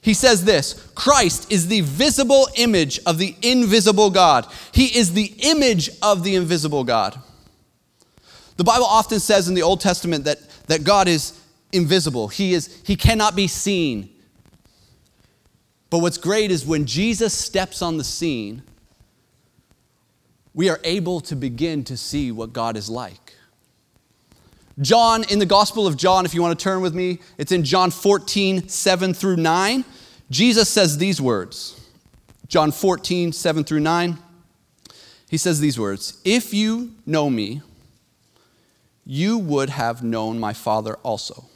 He 0.00 0.14
says 0.14 0.44
this 0.44 0.90
Christ 0.94 1.52
is 1.52 1.68
the 1.68 1.82
visible 1.82 2.48
image 2.56 3.00
of 3.06 3.18
the 3.18 3.36
invisible 3.42 4.10
God, 4.10 4.46
He 4.72 4.98
is 4.98 5.12
the 5.12 5.34
image 5.40 5.90
of 6.02 6.24
the 6.24 6.34
invisible 6.34 6.84
God. 6.84 7.18
The 8.58 8.64
Bible 8.64 8.86
often 8.86 9.20
says 9.20 9.48
in 9.48 9.54
the 9.54 9.62
Old 9.62 9.80
Testament 9.80 10.24
that, 10.24 10.38
that 10.66 10.84
God 10.84 11.08
is 11.08 11.40
invisible, 11.72 12.28
he, 12.28 12.52
is, 12.52 12.80
he 12.84 12.96
cannot 12.96 13.34
be 13.34 13.46
seen. 13.46 14.10
But 15.90 15.98
what's 15.98 16.18
great 16.18 16.50
is 16.50 16.66
when 16.66 16.84
Jesus 16.84 17.32
steps 17.32 17.80
on 17.80 17.96
the 17.96 18.04
scene, 18.04 18.62
we 20.54 20.68
are 20.68 20.80
able 20.82 21.20
to 21.20 21.36
begin 21.36 21.84
to 21.84 21.96
see 21.96 22.32
what 22.32 22.52
God 22.52 22.76
is 22.76 22.90
like. 22.90 23.34
John, 24.80 25.24
in 25.30 25.38
the 25.38 25.46
Gospel 25.46 25.86
of 25.86 25.96
John, 25.96 26.24
if 26.24 26.34
you 26.34 26.42
want 26.42 26.58
to 26.58 26.62
turn 26.62 26.80
with 26.80 26.94
me, 26.94 27.20
it's 27.36 27.52
in 27.52 27.64
John 27.64 27.90
14, 27.92 28.68
7 28.68 29.14
through 29.14 29.36
9. 29.36 29.84
Jesus 30.30 30.68
says 30.68 30.98
these 30.98 31.20
words 31.20 31.80
John 32.48 32.72
14, 32.72 33.32
7 33.32 33.64
through 33.64 33.80
9. 33.80 34.18
He 35.30 35.36
says 35.36 35.60
these 35.60 35.78
words 35.78 36.20
If 36.24 36.52
you 36.52 36.94
know 37.06 37.30
me, 37.30 37.62
you 39.10 39.38
would 39.38 39.70
have 39.70 40.02
known 40.02 40.38
my 40.38 40.52
Father 40.52 40.94
also. 40.96 41.46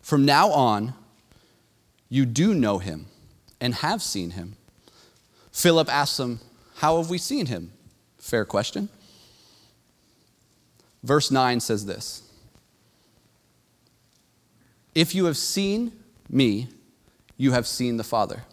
From 0.00 0.24
now 0.24 0.48
on, 0.48 0.94
you 2.08 2.24
do 2.24 2.54
know 2.54 2.78
him 2.78 3.04
and 3.60 3.74
have 3.74 4.02
seen 4.02 4.30
him. 4.30 4.56
Philip 5.52 5.92
asks 5.92 6.18
him, 6.18 6.40
How 6.76 6.96
have 6.96 7.10
we 7.10 7.18
seen 7.18 7.44
him? 7.44 7.72
Fair 8.18 8.46
question. 8.46 8.88
Verse 11.02 11.30
9 11.30 11.60
says 11.60 11.84
this 11.84 12.22
If 14.94 15.14
you 15.14 15.26
have 15.26 15.36
seen 15.36 15.92
me, 16.30 16.68
you 17.36 17.52
have 17.52 17.66
seen 17.66 17.98
the 17.98 18.04
Father. 18.04 18.44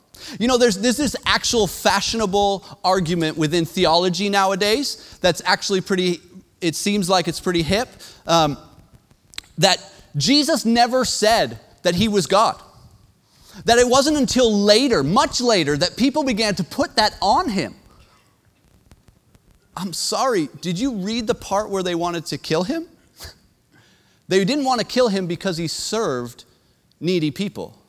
You 0.41 0.50
know, 0.50 0.58
there's, 0.58 0.77
there's 0.77 0.98
this 0.98 1.15
actual 1.25 1.67
fashionable 1.67 2.65
argument 2.84 3.38
within 3.38 3.63
theology 3.63 4.27
nowadays 4.27 5.17
that's 5.22 5.41
actually 5.46 5.79
pretty 5.79 6.20
it 6.62 6.76
seems 6.76 7.10
like 7.10 7.28
it's 7.28 7.40
pretty 7.40 7.64
hip, 7.64 7.90
um, 8.26 8.58
that 9.58 9.78
Jesus 10.16 10.66
never 10.66 11.06
said 11.06 11.60
that 11.84 11.96
he 11.96 12.08
was 12.08 12.28
God. 12.28 12.62
That 13.66 13.80
it 13.80 13.88
wasn't 13.88 14.18
until 14.18 14.52
later, 14.54 15.04
much 15.04 15.42
later, 15.42 15.78
that 15.78 15.98
people 15.98 16.24
began 16.24 16.56
to 16.56 16.64
put 16.64 16.96
that 16.96 17.16
on 17.22 17.50
him. 17.50 17.76
I'm 19.76 19.94
sorry, 19.94 20.50
did 20.62 20.80
you 20.80 20.96
read 20.96 21.28
the 21.28 21.36
part 21.36 21.70
where 21.70 21.84
they 21.84 21.96
wanted 21.96 22.26
to 22.28 22.38
kill 22.38 22.64
him? 22.64 22.88
they 24.28 24.44
didn't 24.44 24.66
want 24.66 24.80
to 24.80 24.86
kill 24.86 25.08
him 25.08 25.28
because 25.28 25.58
he 25.58 25.68
served 25.68 26.46
needy 27.00 27.32
people. 27.32 27.80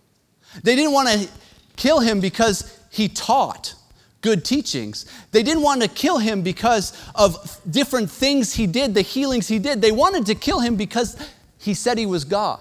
They 0.62 0.76
didn't 0.76 0.92
want 0.92 1.08
to 1.08 1.28
kill 1.76 2.00
him 2.00 2.20
because 2.20 2.78
he 2.90 3.08
taught 3.08 3.74
good 4.20 4.44
teachings. 4.44 5.06
They 5.30 5.42
didn't 5.42 5.62
want 5.62 5.82
to 5.82 5.88
kill 5.88 6.18
him 6.18 6.42
because 6.42 6.92
of 7.14 7.60
different 7.70 8.10
things 8.10 8.54
he 8.54 8.66
did, 8.66 8.94
the 8.94 9.02
healings 9.02 9.48
he 9.48 9.58
did. 9.58 9.80
They 9.80 9.92
wanted 9.92 10.26
to 10.26 10.34
kill 10.34 10.60
him 10.60 10.76
because 10.76 11.16
he 11.58 11.74
said 11.74 11.98
he 11.98 12.06
was 12.06 12.24
God. 12.24 12.60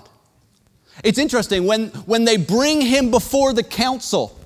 It's 1.04 1.20
interesting, 1.20 1.66
when, 1.66 1.90
when 2.06 2.26
they 2.26 2.38
bring 2.38 2.82
him 2.82 3.12
before 3.12 3.54
the 3.54 3.64
council, 3.64 4.38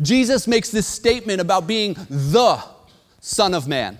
Jesus 0.00 0.46
makes 0.46 0.70
this 0.70 0.86
statement 0.86 1.40
about 1.40 1.66
being 1.66 1.94
the 2.08 2.62
Son 3.20 3.52
of 3.52 3.68
Man. 3.68 3.98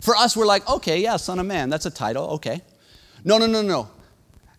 For 0.00 0.16
us, 0.16 0.36
we're 0.36 0.46
like, 0.46 0.68
okay, 0.68 1.00
yeah, 1.00 1.16
Son 1.16 1.38
of 1.38 1.46
Man, 1.46 1.70
that's 1.70 1.86
a 1.86 1.90
title, 1.90 2.24
okay. 2.30 2.62
No, 3.24 3.38
no, 3.38 3.46
no, 3.46 3.62
no. 3.62 3.88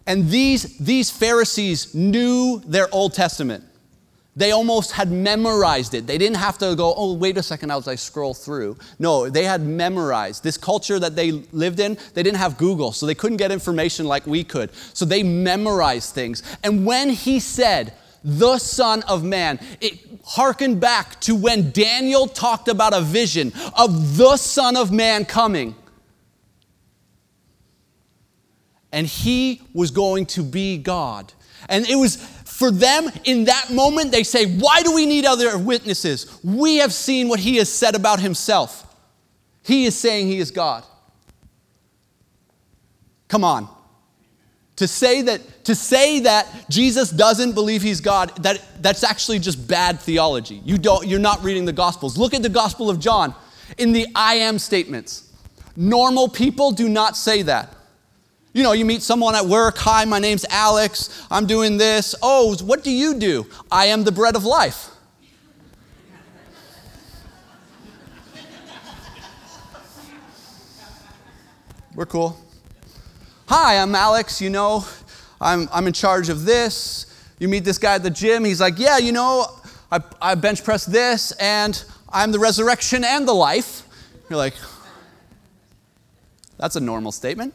And 0.07 0.29
these, 0.29 0.77
these 0.79 1.11
Pharisees 1.11 1.93
knew 1.93 2.61
their 2.65 2.87
Old 2.91 3.13
Testament. 3.13 3.63
They 4.35 4.51
almost 4.51 4.93
had 4.93 5.11
memorized 5.11 5.93
it. 5.93 6.07
They 6.07 6.17
didn't 6.17 6.37
have 6.37 6.57
to 6.59 6.75
go, 6.75 6.93
oh, 6.95 7.13
wait 7.13 7.37
a 7.37 7.43
second 7.43 7.71
as 7.71 7.87
I 7.87 7.95
scroll 7.95 8.33
through. 8.33 8.77
No, 8.97 9.29
they 9.29 9.43
had 9.43 9.61
memorized. 9.61 10.43
This 10.43 10.57
culture 10.57 10.99
that 10.99 11.15
they 11.15 11.31
lived 11.31 11.79
in, 11.79 11.97
they 12.13 12.23
didn't 12.23 12.37
have 12.37 12.57
Google, 12.57 12.91
so 12.91 13.05
they 13.05 13.15
couldn't 13.15 13.37
get 13.37 13.51
information 13.51 14.05
like 14.05 14.25
we 14.25 14.43
could. 14.43 14.73
So 14.93 15.03
they 15.03 15.23
memorized 15.23 16.13
things. 16.13 16.43
And 16.63 16.85
when 16.85 17.09
he 17.09 17.39
said, 17.39 17.93
the 18.23 18.57
Son 18.57 19.01
of 19.03 19.23
Man, 19.23 19.59
it 19.81 19.99
harkened 20.25 20.79
back 20.79 21.19
to 21.21 21.35
when 21.35 21.71
Daniel 21.71 22.27
talked 22.27 22.67
about 22.67 22.93
a 22.93 23.01
vision 23.01 23.53
of 23.77 24.17
the 24.17 24.37
Son 24.37 24.75
of 24.75 24.91
Man 24.91 25.25
coming. 25.25 25.75
And 28.91 29.07
he 29.07 29.61
was 29.73 29.91
going 29.91 30.25
to 30.27 30.43
be 30.43 30.77
God. 30.77 31.31
And 31.67 31.87
it 31.87 31.95
was 31.95 32.17
for 32.59 32.71
them, 32.71 33.09
in 33.23 33.45
that 33.45 33.69
moment, 33.71 34.11
they 34.11 34.23
say, 34.23 34.45
Why 34.45 34.81
do 34.83 34.93
we 34.93 35.05
need 35.05 35.25
other 35.25 35.57
witnesses? 35.57 36.39
We 36.43 36.77
have 36.77 36.91
seen 36.91 37.29
what 37.29 37.39
he 37.39 37.55
has 37.55 37.71
said 37.71 37.95
about 37.95 38.19
himself. 38.19 38.85
He 39.63 39.85
is 39.85 39.95
saying 39.95 40.27
he 40.27 40.39
is 40.39 40.51
God. 40.51 40.83
Come 43.29 43.43
on. 43.43 43.69
To 44.75 44.87
say 44.87 45.21
that, 45.21 45.63
to 45.65 45.75
say 45.75 46.21
that 46.21 46.69
Jesus 46.69 47.11
doesn't 47.11 47.53
believe 47.53 47.81
he's 47.81 48.01
God, 48.01 48.35
that, 48.43 48.61
that's 48.81 49.03
actually 49.03 49.39
just 49.39 49.67
bad 49.67 49.99
theology. 49.99 50.61
You 50.65 50.77
don't, 50.77 51.07
you're 51.07 51.19
not 51.19 51.43
reading 51.43 51.65
the 51.65 51.73
Gospels. 51.73 52.17
Look 52.17 52.33
at 52.33 52.41
the 52.41 52.49
Gospel 52.49 52.89
of 52.89 52.99
John 52.99 53.35
in 53.77 53.93
the 53.93 54.07
I 54.15 54.35
am 54.35 54.59
statements. 54.59 55.31
Normal 55.75 56.27
people 56.27 56.71
do 56.71 56.89
not 56.89 57.15
say 57.15 57.41
that. 57.43 57.73
You 58.59 58.63
know, 58.63 58.73
you 58.73 58.83
meet 58.83 59.01
someone 59.01 59.35
at 59.35 59.45
work. 59.45 59.77
Hi, 59.77 60.03
my 60.03 60.19
name's 60.19 60.43
Alex. 60.49 61.25
I'm 61.31 61.45
doing 61.45 61.77
this. 61.77 62.13
Oh, 62.21 62.57
what 62.57 62.83
do 62.83 62.91
you 62.91 63.17
do? 63.17 63.47
I 63.71 63.85
am 63.85 64.03
the 64.03 64.11
bread 64.11 64.35
of 64.35 64.43
life. 64.43 64.89
We're 71.95 72.05
cool. 72.05 72.37
Hi, 73.47 73.77
I'm 73.77 73.95
Alex. 73.95 74.41
You 74.41 74.49
know, 74.49 74.83
I'm, 75.39 75.69
I'm 75.71 75.87
in 75.87 75.93
charge 75.93 76.27
of 76.27 76.43
this. 76.43 77.05
You 77.39 77.47
meet 77.47 77.63
this 77.63 77.77
guy 77.77 77.95
at 77.95 78.03
the 78.03 78.09
gym. 78.09 78.43
He's 78.43 78.59
like, 78.59 78.77
Yeah, 78.77 78.97
you 78.97 79.13
know, 79.13 79.45
I, 79.89 80.01
I 80.21 80.35
bench 80.35 80.65
press 80.65 80.85
this, 80.85 81.31
and 81.39 81.81
I'm 82.09 82.33
the 82.33 82.39
resurrection 82.39 83.05
and 83.05 83.25
the 83.25 83.31
life. 83.31 83.83
You're 84.29 84.35
like, 84.35 84.55
That's 86.57 86.75
a 86.75 86.81
normal 86.81 87.13
statement. 87.13 87.53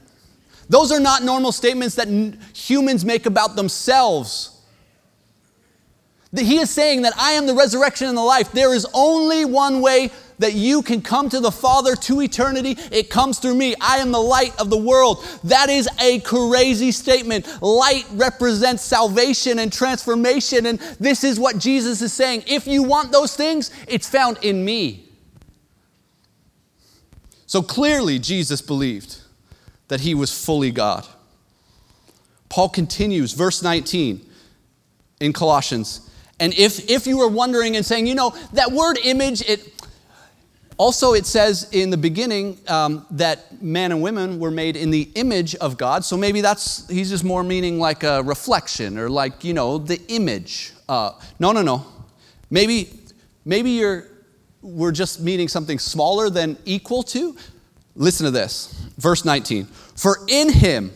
Those 0.68 0.92
are 0.92 1.00
not 1.00 1.22
normal 1.22 1.52
statements 1.52 1.94
that 1.96 2.08
humans 2.54 3.04
make 3.04 3.26
about 3.26 3.56
themselves. 3.56 4.50
He 6.36 6.58
is 6.58 6.70
saying 6.70 7.02
that 7.02 7.12
I 7.16 7.32
am 7.32 7.46
the 7.46 7.54
resurrection 7.54 8.08
and 8.08 8.16
the 8.16 8.22
life. 8.22 8.50
There 8.52 8.74
is 8.74 8.86
only 8.92 9.44
one 9.44 9.80
way 9.80 10.10
that 10.38 10.54
you 10.54 10.82
can 10.82 11.00
come 11.00 11.28
to 11.28 11.38
the 11.38 11.52
Father 11.52 11.94
to 11.94 12.20
eternity. 12.20 12.76
It 12.90 13.08
comes 13.08 13.38
through 13.38 13.54
me. 13.54 13.74
I 13.80 13.98
am 13.98 14.10
the 14.10 14.20
light 14.20 14.58
of 14.58 14.68
the 14.68 14.76
world. 14.76 15.24
That 15.44 15.70
is 15.70 15.88
a 16.00 16.18
crazy 16.20 16.90
statement. 16.90 17.46
Light 17.62 18.04
represents 18.12 18.82
salvation 18.82 19.60
and 19.60 19.72
transformation. 19.72 20.66
And 20.66 20.80
this 20.98 21.22
is 21.22 21.38
what 21.38 21.58
Jesus 21.58 22.02
is 22.02 22.12
saying. 22.12 22.44
If 22.48 22.66
you 22.66 22.82
want 22.82 23.12
those 23.12 23.36
things, 23.36 23.70
it's 23.86 24.08
found 24.08 24.38
in 24.42 24.64
me. 24.64 25.08
So 27.46 27.62
clearly, 27.62 28.18
Jesus 28.18 28.60
believed 28.60 29.18
that 29.88 30.00
he 30.00 30.14
was 30.14 30.32
fully 30.32 30.70
God. 30.70 31.06
Paul 32.48 32.68
continues, 32.68 33.32
verse 33.32 33.62
19 33.62 34.24
in 35.20 35.32
Colossians. 35.32 36.10
And 36.40 36.52
if, 36.54 36.90
if 36.90 37.06
you 37.06 37.18
were 37.18 37.28
wondering 37.28 37.76
and 37.76 37.84
saying, 37.84 38.06
you 38.06 38.14
know, 38.14 38.34
that 38.52 38.72
word 38.72 38.98
image, 39.04 39.42
it 39.48 39.72
also 40.76 41.14
it 41.14 41.26
says 41.26 41.68
in 41.72 41.90
the 41.90 41.96
beginning 41.96 42.58
um, 42.68 43.06
that 43.12 43.62
man 43.62 43.92
and 43.92 44.02
women 44.02 44.38
were 44.38 44.50
made 44.50 44.76
in 44.76 44.90
the 44.90 45.08
image 45.14 45.54
of 45.56 45.76
God. 45.76 46.04
So 46.04 46.16
maybe 46.16 46.40
that's, 46.40 46.88
he's 46.88 47.10
just 47.10 47.24
more 47.24 47.44
meaning 47.44 47.78
like 47.78 48.02
a 48.02 48.22
reflection 48.22 48.98
or 48.98 49.08
like, 49.08 49.44
you 49.44 49.54
know, 49.54 49.78
the 49.78 50.00
image. 50.08 50.72
Uh, 50.88 51.12
no, 51.38 51.52
no, 51.52 51.62
no. 51.62 51.86
Maybe, 52.50 52.90
maybe 53.44 53.70
you're, 53.70 54.06
we're 54.62 54.92
just 54.92 55.20
meaning 55.20 55.48
something 55.48 55.78
smaller 55.78 56.30
than 56.30 56.56
equal 56.64 57.02
to. 57.04 57.36
Listen 57.96 58.24
to 58.24 58.32
this, 58.32 58.83
verse 58.96 59.24
19. 59.24 59.66
For 59.66 60.18
in 60.28 60.52
him 60.52 60.92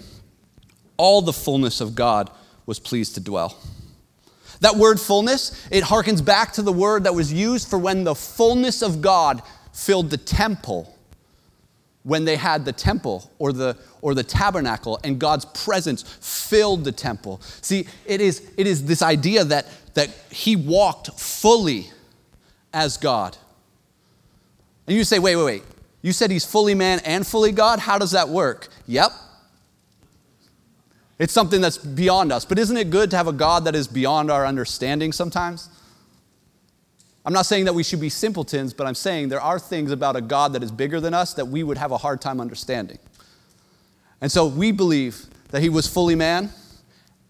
all 0.97 1.23
the 1.23 1.33
fullness 1.33 1.81
of 1.81 1.95
God 1.95 2.31
was 2.67 2.79
pleased 2.79 3.15
to 3.15 3.21
dwell. 3.21 3.57
That 4.61 4.77
word 4.77 5.01
fullness, 5.01 5.69
it 5.71 5.85
harkens 5.85 6.25
back 6.25 6.53
to 6.55 6.63
the 6.63 6.73
word 6.73 7.05
that 7.05 7.15
was 7.15 7.33
used 7.33 7.69
for 7.69 7.79
when 7.79 8.05
the 8.05 8.15
fullness 8.15 8.83
of 8.83 9.01
God 9.01 9.43
filled 9.73 10.11
the 10.11 10.17
temple, 10.17 10.93
when 12.03 12.25
they 12.25 12.37
had 12.37 12.65
the 12.65 12.73
temple 12.73 13.31
or 13.39 13.53
the, 13.53 13.77
or 14.03 14.15
the 14.15 14.25
tabernacle, 14.25 14.99
and 15.05 15.21
God's 15.21 15.45
presence 15.45 16.03
filled 16.03 16.85
the 16.85 16.93
temple. 16.93 17.41
See, 17.63 17.87
it 18.05 18.21
is, 18.21 18.51
it 18.57 18.67
is 18.67 18.85
this 18.85 19.01
idea 19.01 19.45
that, 19.45 19.67
that 19.95 20.11
he 20.31 20.57
walked 20.57 21.19
fully 21.19 21.87
as 22.73 22.97
God. 22.97 23.37
And 24.89 24.97
you 24.97 25.05
say, 25.05 25.19
wait, 25.21 25.37
wait, 25.37 25.45
wait. 25.45 25.63
You 26.09 26.15
said 26.15 26.31
he's 26.31 26.47
fully 26.47 26.75
man 26.75 27.01
and 27.05 27.27
fully 27.27 27.53
God? 27.53 27.81
How 27.81 27.99
does 27.99 28.13
that 28.13 28.31
work? 28.31 28.69
Yep. 28.87 29.13
It's 31.19 31.35
something 31.35 31.61
that's 31.61 31.77
beyond 31.77 32.33
us. 32.33 32.47
But 32.47 32.59
isn't 32.59 32.79
it 32.79 32.89
good 32.89 33.11
to 33.11 33.19
have 33.19 33.29
a 33.29 33.33
God 33.33 33.67
that 33.67 33.75
is 33.75 33.87
beyond 33.87 34.31
our 34.31 34.47
understanding 34.47 35.13
sometimes? 35.13 35.69
I'm 37.27 37.35
not 37.35 37.45
saying 37.45 37.67
that 37.67 37.75
we 37.75 37.83
should 37.83 38.01
be 38.01 38.09
simpletons, 38.09 38.73
but 38.73 38.87
I'm 38.87 38.95
saying 38.95 39.29
there 39.29 39.43
are 39.43 39.59
things 39.59 39.91
about 39.91 40.17
a 40.17 40.23
God 40.23 40.55
that 40.55 40.63
is 40.63 40.73
bigger 40.73 40.99
than 40.99 41.13
us 41.13 41.35
that 41.35 41.45
we 41.45 41.63
would 41.63 41.77
have 41.77 41.93
a 41.93 41.99
hard 41.99 42.23
time 42.23 42.41
understanding. 42.41 42.99
And 44.23 44.33
so 44.33 44.47
we 44.47 44.73
believe 44.73 45.27
that 45.51 45.61
he 45.61 45.69
was 45.69 45.87
fully 45.87 46.15
man 46.15 46.49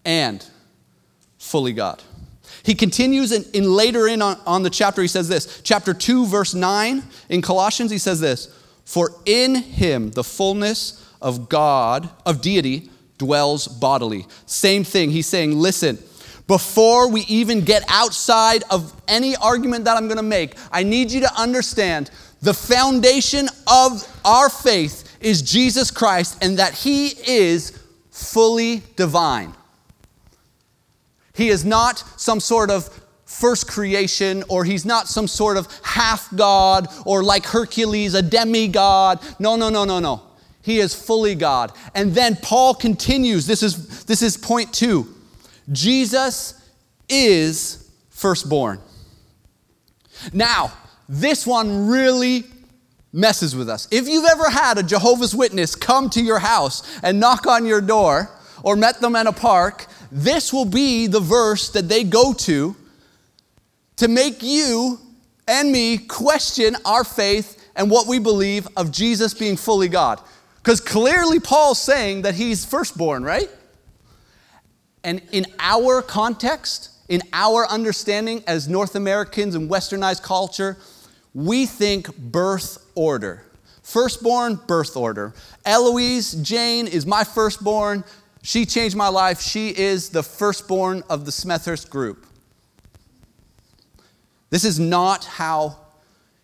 and 0.05 0.45
fully 1.37 1.73
God. 1.73 2.01
He 2.63 2.75
continues 2.75 3.33
in, 3.33 3.43
in 3.53 3.73
later 3.73 4.07
in 4.07 4.21
on, 4.21 4.39
on 4.47 4.63
the 4.63 4.69
chapter, 4.69 5.01
he 5.01 5.09
says 5.09 5.27
this. 5.27 5.59
Chapter 5.65 5.93
2, 5.93 6.27
verse 6.27 6.53
9 6.53 7.03
in 7.27 7.41
Colossians, 7.41 7.91
he 7.91 7.97
says 7.97 8.21
this 8.21 8.55
For 8.89 9.11
in 9.27 9.53
him 9.53 10.09
the 10.09 10.23
fullness 10.23 11.07
of 11.21 11.47
God, 11.47 12.09
of 12.25 12.41
deity, 12.41 12.89
dwells 13.19 13.67
bodily. 13.67 14.25
Same 14.47 14.83
thing. 14.83 15.11
He's 15.11 15.27
saying, 15.27 15.55
listen, 15.55 15.99
before 16.47 17.07
we 17.07 17.21
even 17.25 17.61
get 17.61 17.83
outside 17.87 18.63
of 18.71 18.99
any 19.07 19.35
argument 19.35 19.85
that 19.85 19.95
I'm 19.95 20.07
going 20.07 20.17
to 20.17 20.23
make, 20.23 20.55
I 20.71 20.81
need 20.81 21.11
you 21.11 21.19
to 21.19 21.31
understand 21.39 22.09
the 22.41 22.51
foundation 22.51 23.47
of 23.67 24.03
our 24.25 24.49
faith 24.49 25.17
is 25.21 25.43
Jesus 25.43 25.91
Christ 25.91 26.43
and 26.43 26.57
that 26.57 26.73
he 26.73 27.09
is 27.09 27.79
fully 28.09 28.81
divine. 28.95 29.53
He 31.35 31.49
is 31.49 31.63
not 31.63 32.03
some 32.17 32.39
sort 32.39 32.71
of 32.71 32.98
first 33.39 33.67
creation, 33.67 34.43
or 34.49 34.63
he's 34.63 34.85
not 34.85 35.07
some 35.07 35.27
sort 35.27 35.57
of 35.57 35.67
half 35.83 36.29
God, 36.35 36.87
or 37.05 37.23
like 37.23 37.45
Hercules, 37.45 38.13
a 38.13 38.21
demigod. 38.21 39.19
No, 39.39 39.55
no, 39.55 39.69
no, 39.69 39.85
no, 39.85 39.99
no. 39.99 40.21
He 40.61 40.79
is 40.79 40.93
fully 40.93 41.35
God. 41.35 41.71
And 41.95 42.13
then 42.13 42.35
Paul 42.35 42.73
continues. 42.73 43.47
This 43.47 43.63
is, 43.63 44.03
this 44.05 44.21
is 44.21 44.37
point 44.37 44.73
two. 44.73 45.07
Jesus 45.71 46.53
is 47.07 47.89
firstborn. 48.09 48.79
Now, 50.33 50.73
this 51.07 51.47
one 51.47 51.87
really 51.87 52.43
messes 53.13 53.55
with 53.55 53.69
us. 53.69 53.87
If 53.89 54.07
you've 54.07 54.25
ever 54.25 54.49
had 54.49 54.77
a 54.77 54.83
Jehovah's 54.83 55.33
Witness 55.33 55.75
come 55.75 56.09
to 56.11 56.21
your 56.21 56.39
house 56.39 56.83
and 57.01 57.19
knock 57.19 57.47
on 57.47 57.65
your 57.65 57.81
door, 57.81 58.29
or 58.61 58.75
met 58.75 58.99
them 58.99 59.15
in 59.15 59.25
a 59.25 59.31
park, 59.31 59.85
this 60.11 60.51
will 60.51 60.65
be 60.65 61.07
the 61.07 61.21
verse 61.21 61.69
that 61.69 61.87
they 61.87 62.03
go 62.03 62.33
to 62.33 62.75
to 63.99 64.07
make 64.07 64.41
you 64.41 64.97
and 65.45 65.71
me 65.71 65.97
question 65.97 66.75
our 66.85 67.03
faith 67.03 67.69
and 67.75 67.91
what 67.91 68.07
we 68.07 68.17
believe 68.17 68.65
of 68.77 68.91
Jesus 68.91 69.33
being 69.33 69.57
fully 69.57 69.89
God. 69.89 70.21
Because 70.57 70.79
clearly 70.79 71.39
Paul's 71.39 71.81
saying 71.81 72.21
that 72.21 72.33
he's 72.33 72.63
firstborn, 72.63 73.23
right? 73.23 73.49
And 75.03 75.21
in 75.33 75.45
our 75.59 76.01
context, 76.01 76.91
in 77.09 77.21
our 77.33 77.67
understanding 77.67 78.41
as 78.47 78.69
North 78.69 78.95
Americans 78.95 79.53
and 79.53 79.69
westernized 79.69 80.23
culture, 80.23 80.77
we 81.33 81.65
think 81.65 82.15
birth 82.17 82.77
order. 82.95 83.43
Firstborn, 83.83 84.55
birth 84.65 84.95
order. 84.95 85.33
Eloise, 85.65 86.35
Jane 86.35 86.87
is 86.87 87.05
my 87.05 87.25
firstborn. 87.25 88.05
She 88.43 88.65
changed 88.65 88.95
my 88.95 89.09
life. 89.09 89.41
She 89.41 89.77
is 89.77 90.09
the 90.09 90.23
firstborn 90.23 91.03
of 91.09 91.25
the 91.25 91.31
Smethurst 91.31 91.89
group. 91.89 92.25
This 94.49 94.63
is 94.63 94.79
not 94.79 95.25
how 95.25 95.77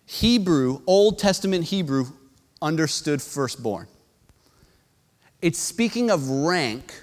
Hebrew, 0.06 0.80
Old 0.86 1.18
Testament 1.18 1.64
Hebrew, 1.64 2.06
understood 2.62 3.20
firstborn. 3.20 3.88
It's 5.42 5.58
speaking 5.58 6.10
of 6.10 6.28
rank, 6.28 6.94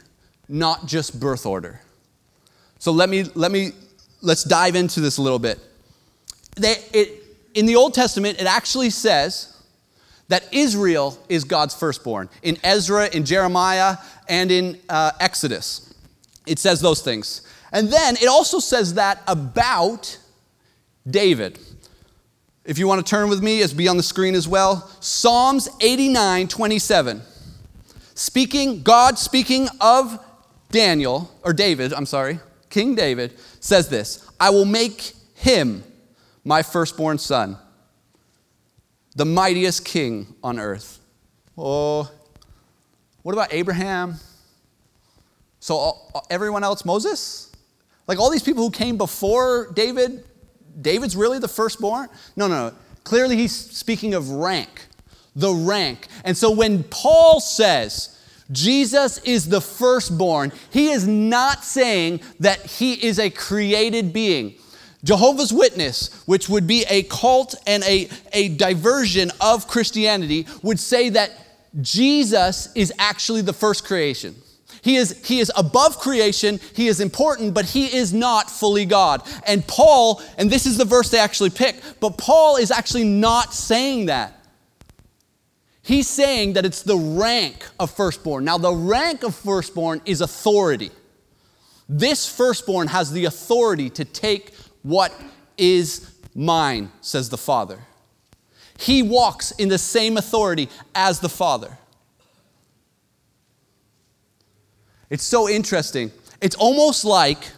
not 0.48 0.86
just 0.88 1.20
birth 1.20 1.46
order. 1.46 1.82
So 2.80 2.92
let 2.92 3.10
me, 3.10 3.24
let 3.36 3.52
me, 3.52 3.72
let's 4.22 4.44
dive 4.44 4.76
into 4.76 5.00
this 5.00 5.18
a 5.18 5.22
little 5.22 5.40
bit. 5.40 5.60
They, 6.56 6.76
it, 6.94 7.24
in 7.54 7.66
the 7.66 7.76
Old 7.76 7.94
Testament, 7.94 8.40
it 8.42 8.48
actually 8.48 8.90
says 8.90 9.50
that 10.30 10.48
Israel 10.52 11.18
is 11.30 11.44
God's 11.44 11.76
firstborn. 11.76 12.30
In 12.42 12.58
Ezra, 12.64 13.08
in 13.14 13.26
Jeremiah, 13.26 13.98
and 14.28 14.52
in 14.52 14.80
uh, 14.90 15.12
Exodus, 15.20 15.94
it 16.48 16.60
says 16.60 16.82
those 16.82 17.02
things. 17.02 17.42
And 17.72 17.92
then 17.92 18.16
it 18.16 18.28
also 18.28 18.60
says 18.60 18.96
that 18.96 19.22
about 19.28 20.18
David. 21.10 21.60
If 22.66 22.78
you 22.78 22.88
want 22.88 23.06
to 23.06 23.10
turn 23.10 23.30
with 23.30 23.44
me, 23.44 23.60
it's 23.60 23.74
be 23.74 23.88
on 23.88 23.98
the 23.98 24.04
screen 24.04 24.36
as 24.36 24.48
well. 24.48 24.88
Psalms 25.00 25.70
89 25.82 26.48
27. 26.48 27.22
Speaking, 28.16 28.84
God 28.84 29.18
speaking 29.18 29.68
of 29.82 30.24
Daniel, 30.72 31.30
or 31.44 31.54
David, 31.54 31.94
I'm 31.94 32.06
sorry, 32.06 32.40
King 32.70 32.96
David, 32.96 33.38
says 33.60 33.90
this 33.90 34.30
I 34.40 34.50
will 34.50 34.66
make 34.66 35.14
him 35.36 35.84
my 36.44 36.62
firstborn 36.64 37.18
son, 37.18 37.58
the 39.16 39.26
mightiest 39.26 39.86
king 39.86 40.36
on 40.44 40.60
earth. 40.60 41.00
Oh, 41.58 42.10
what 43.22 43.34
about 43.34 43.54
Abraham? 43.54 44.16
So, 45.60 45.98
everyone 46.30 46.64
else, 46.64 46.84
Moses? 46.84 47.52
Like 48.06 48.20
all 48.20 48.30
these 48.30 48.44
people 48.44 48.64
who 48.64 48.72
came 48.72 48.98
before 48.98 49.72
David, 49.74 50.26
David's 50.82 51.16
really 51.16 51.40
the 51.40 51.48
firstborn? 51.48 52.10
No, 52.36 52.48
no, 52.48 52.70
no. 52.70 52.76
Clearly, 53.04 53.36
he's 53.36 53.54
speaking 53.54 54.14
of 54.14 54.30
rank, 54.30 54.88
the 55.36 55.52
rank. 55.52 56.08
And 56.24 56.38
so 56.38 56.52
when 56.52 56.84
Paul 56.84 57.40
says 57.40 58.18
Jesus 58.52 59.18
is 59.20 59.50
the 59.50 59.62
firstborn, 59.62 60.52
he 60.72 60.92
is 60.92 61.08
not 61.08 61.64
saying 61.64 62.22
that 62.40 62.66
he 62.66 62.94
is 62.94 63.20
a 63.20 63.30
created 63.30 64.14
being. 64.14 64.56
Jehovah's 65.04 65.52
Witness, 65.52 66.24
which 66.26 66.48
would 66.48 66.66
be 66.66 66.86
a 66.90 67.04
cult 67.04 67.56
and 67.68 67.84
a, 67.84 68.08
a 68.32 68.50
diversion 68.50 69.32
of 69.42 69.68
Christianity, 69.68 70.48
would 70.62 70.80
say 70.80 71.10
that 71.10 71.32
Jesus 71.82 72.70
is 72.74 72.94
actually 72.98 73.42
the 73.42 73.54
first 73.54 73.84
creation. 73.84 74.36
He 74.84 74.98
is, 74.98 75.26
he 75.26 75.40
is 75.40 75.50
above 75.56 75.98
creation, 75.98 76.60
he 76.76 76.88
is 76.88 77.00
important, 77.00 77.54
but 77.54 77.64
he 77.64 77.86
is 77.96 78.14
not 78.14 78.52
fully 78.52 78.86
God. 78.86 79.22
And 79.48 79.66
Paul, 79.66 80.22
and 80.38 80.52
this 80.52 80.66
is 80.66 80.78
the 80.78 80.84
verse 80.84 81.10
they 81.10 81.20
actually 81.20 81.52
pick, 81.52 81.82
but 82.02 82.18
Paul 82.18 82.58
is 82.58 82.70
actually 82.70 83.06
not 83.06 83.54
saying 83.54 84.08
that. 84.08 84.46
He's 85.84 86.10
saying 86.10 86.54
that 86.54 86.66
it's 86.66 86.82
the 86.82 86.98
rank 86.98 87.66
of 87.80 87.92
firstborn. 87.92 88.44
Now, 88.44 88.58
the 88.58 88.74
rank 88.74 89.24
of 89.24 89.34
firstborn 89.36 90.02
is 90.06 90.20
authority. 90.20 90.92
This 91.88 92.28
firstborn 92.28 92.90
has 92.90 93.12
the 93.12 93.26
authority 93.26 93.90
to 93.92 94.04
take 94.04 94.54
what 94.82 95.14
is 95.58 96.14
mine, 96.36 96.92
says 97.00 97.30
the 97.30 97.38
Father. 97.38 97.80
He 98.78 99.02
walks 99.02 99.52
in 99.52 99.70
the 99.70 99.78
same 99.78 100.18
authority 100.18 100.68
as 100.94 101.22
the 101.22 101.30
Father. 101.30 101.78
It's 105.14 105.24
so 105.24 105.48
interesting. 105.48 106.12
It's 106.42 106.56
almost 106.56 107.06
like 107.06 107.52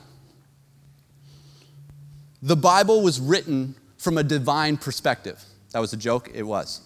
the 2.42 2.58
Bible 2.58 3.02
was 3.02 3.22
written 3.22 3.76
from 3.98 4.18
a 4.18 4.24
divine 4.24 4.76
perspective. 4.76 5.42
That 5.72 5.80
was 5.80 5.94
a 5.94 5.98
joke? 5.98 6.30
It 6.34 6.44
was. 6.44 6.82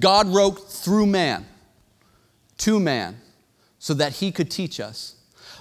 God 0.00 0.26
wrote 0.26 0.68
through 0.68 1.06
man, 1.06 1.46
to 2.58 2.80
man, 2.80 3.20
so 3.78 3.94
that 3.94 4.14
he 4.14 4.32
could 4.32 4.50
teach 4.50 4.80
us. 4.80 5.14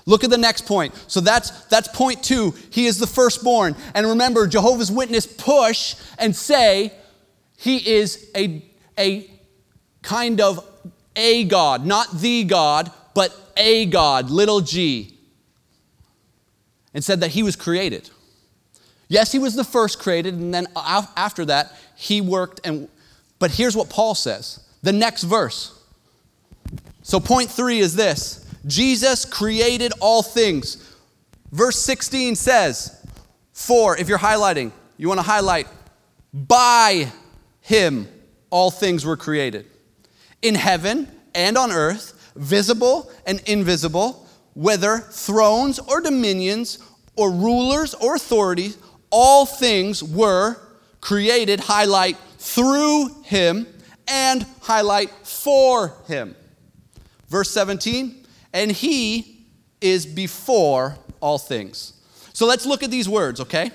Look 0.07 0.23
at 0.23 0.31
the 0.31 0.37
next 0.39 0.65
point. 0.65 0.95
So 1.05 1.21
that's 1.21 1.51
that's 1.65 1.87
point 1.89 2.23
2. 2.23 2.55
He 2.71 2.87
is 2.87 2.97
the 2.97 3.05
firstborn. 3.05 3.75
And 3.93 4.07
remember 4.07 4.47
Jehovah's 4.47 4.91
Witness 4.91 5.27
push 5.27 5.93
and 6.17 6.35
say 6.35 6.93
he 7.57 7.77
is 7.93 8.31
a 8.35 8.65
a 8.97 9.29
kind 10.01 10.41
of 10.41 10.67
a 11.15 11.43
God, 11.45 11.85
not 11.85 12.19
the 12.19 12.43
God, 12.43 12.91
but 13.13 13.35
a 13.57 13.85
God, 13.85 14.29
little 14.29 14.61
g, 14.61 15.17
and 16.93 17.03
said 17.03 17.21
that 17.21 17.31
he 17.31 17.43
was 17.43 17.55
created. 17.55 18.09
Yes, 19.07 19.31
he 19.31 19.39
was 19.39 19.55
the 19.55 19.63
first 19.63 19.99
created, 19.99 20.35
and 20.35 20.53
then 20.53 20.67
after 20.75 21.45
that, 21.45 21.73
he 21.95 22.21
worked 22.21 22.61
and. 22.63 22.87
But 23.39 23.51
here's 23.51 23.75
what 23.75 23.89
Paul 23.89 24.15
says 24.15 24.63
the 24.81 24.93
next 24.93 25.23
verse. 25.23 25.79
So, 27.03 27.19
point 27.19 27.49
three 27.51 27.79
is 27.79 27.95
this 27.95 28.45
Jesus 28.65 29.25
created 29.25 29.91
all 29.99 30.23
things. 30.23 30.89
Verse 31.51 31.77
16 31.79 32.35
says, 32.35 33.05
For, 33.51 33.95
if 33.95 34.09
you're 34.09 34.17
highlighting, 34.17 34.71
you 34.97 35.07
want 35.07 35.19
to 35.19 35.25
highlight, 35.25 35.67
by 36.33 37.11
him 37.61 38.07
all 38.49 38.71
things 38.71 39.05
were 39.05 39.17
created 39.17 39.67
in 40.43 40.53
heaven 40.53 41.07
and 41.33 41.57
on 41.57 41.71
earth, 41.71 42.31
visible 42.35 43.09
and 43.25 43.41
invisible, 43.47 44.27
whether 44.53 44.99
thrones 44.99 45.79
or 45.79 46.01
dominions 46.01 46.77
or 47.15 47.31
rulers 47.31 47.95
or 47.95 48.15
authorities, 48.15 48.77
all 49.09 49.45
things 49.47 50.03
were 50.03 50.57
created, 51.01 51.59
highlight 51.59 52.17
through 52.37 53.09
him 53.23 53.65
and 54.07 54.45
highlight 54.61 55.09
for 55.25 55.95
him. 56.07 56.35
Verse 57.29 57.49
17, 57.49 58.25
and 58.53 58.71
he 58.71 59.47
is 59.81 60.05
before 60.05 60.97
all 61.19 61.39
things. 61.39 61.93
So 62.33 62.45
let's 62.45 62.65
look 62.65 62.83
at 62.83 62.91
these 62.91 63.07
words, 63.07 63.39
okay? 63.39 63.71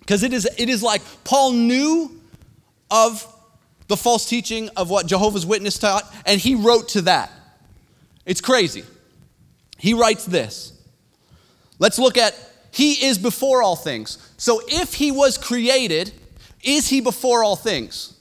Because 0.00 0.22
it 0.22 0.32
is, 0.32 0.48
it 0.58 0.68
is 0.68 0.82
like 0.82 1.00
Paul 1.24 1.52
knew 1.52 2.20
of 2.90 3.26
the 3.92 3.96
false 3.98 4.24
teaching 4.24 4.70
of 4.74 4.88
what 4.88 5.04
Jehovah's 5.06 5.44
Witness 5.44 5.76
taught, 5.76 6.10
and 6.24 6.40
he 6.40 6.54
wrote 6.54 6.88
to 6.90 7.02
that. 7.02 7.30
It's 8.24 8.40
crazy. 8.40 8.84
He 9.76 9.92
writes 9.92 10.24
this. 10.24 10.72
Let's 11.78 11.98
look 11.98 12.16
at 12.16 12.34
He 12.70 13.04
is 13.04 13.18
before 13.18 13.62
all 13.62 13.76
things. 13.76 14.16
So 14.38 14.62
if 14.66 14.94
He 14.94 15.12
was 15.12 15.36
created, 15.36 16.10
is 16.62 16.88
He 16.88 17.02
before 17.02 17.44
all 17.44 17.54
things? 17.54 18.16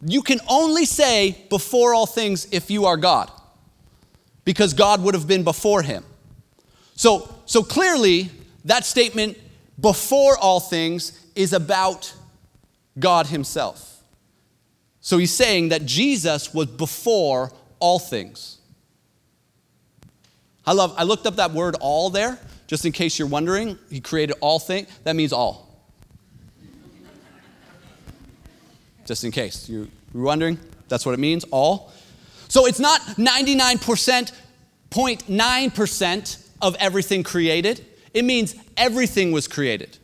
You 0.00 0.22
can 0.22 0.38
only 0.48 0.84
say 0.84 1.36
before 1.50 1.92
all 1.92 2.06
things 2.06 2.46
if 2.52 2.70
you 2.70 2.84
are 2.84 2.96
God, 2.96 3.28
because 4.44 4.74
God 4.74 5.02
would 5.02 5.14
have 5.14 5.26
been 5.26 5.42
before 5.42 5.82
Him. 5.82 6.04
So, 6.94 7.28
so 7.46 7.64
clearly, 7.64 8.30
that 8.64 8.84
statement, 8.84 9.38
before 9.80 10.38
all 10.38 10.60
things, 10.60 11.20
is 11.34 11.52
about 11.52 12.14
God 12.96 13.26
Himself. 13.26 13.95
So 15.06 15.18
he's 15.18 15.32
saying 15.32 15.68
that 15.68 15.86
Jesus 15.86 16.52
was 16.52 16.66
before 16.66 17.52
all 17.78 18.00
things. 18.00 18.58
I 20.66 20.72
love, 20.72 20.96
I 20.98 21.04
looked 21.04 21.26
up 21.26 21.36
that 21.36 21.52
word 21.52 21.76
all 21.80 22.10
there, 22.10 22.40
just 22.66 22.84
in 22.84 22.90
case 22.90 23.16
you're 23.16 23.28
wondering. 23.28 23.78
He 23.88 24.00
created 24.00 24.34
all 24.40 24.58
things. 24.58 24.88
That 25.04 25.14
means 25.14 25.32
all. 25.32 25.80
just 29.04 29.22
in 29.22 29.30
case 29.30 29.68
you're 29.68 29.86
wondering, 30.12 30.58
that's 30.88 31.06
what 31.06 31.12
it 31.12 31.20
means, 31.20 31.44
all. 31.52 31.92
So 32.48 32.66
it's 32.66 32.80
not 32.80 33.00
99%, 33.00 34.32
0.9% 34.90 36.48
of 36.60 36.74
everything 36.80 37.22
created. 37.22 37.86
It 38.12 38.24
means 38.24 38.56
everything 38.76 39.30
was 39.30 39.46
created. 39.46 39.98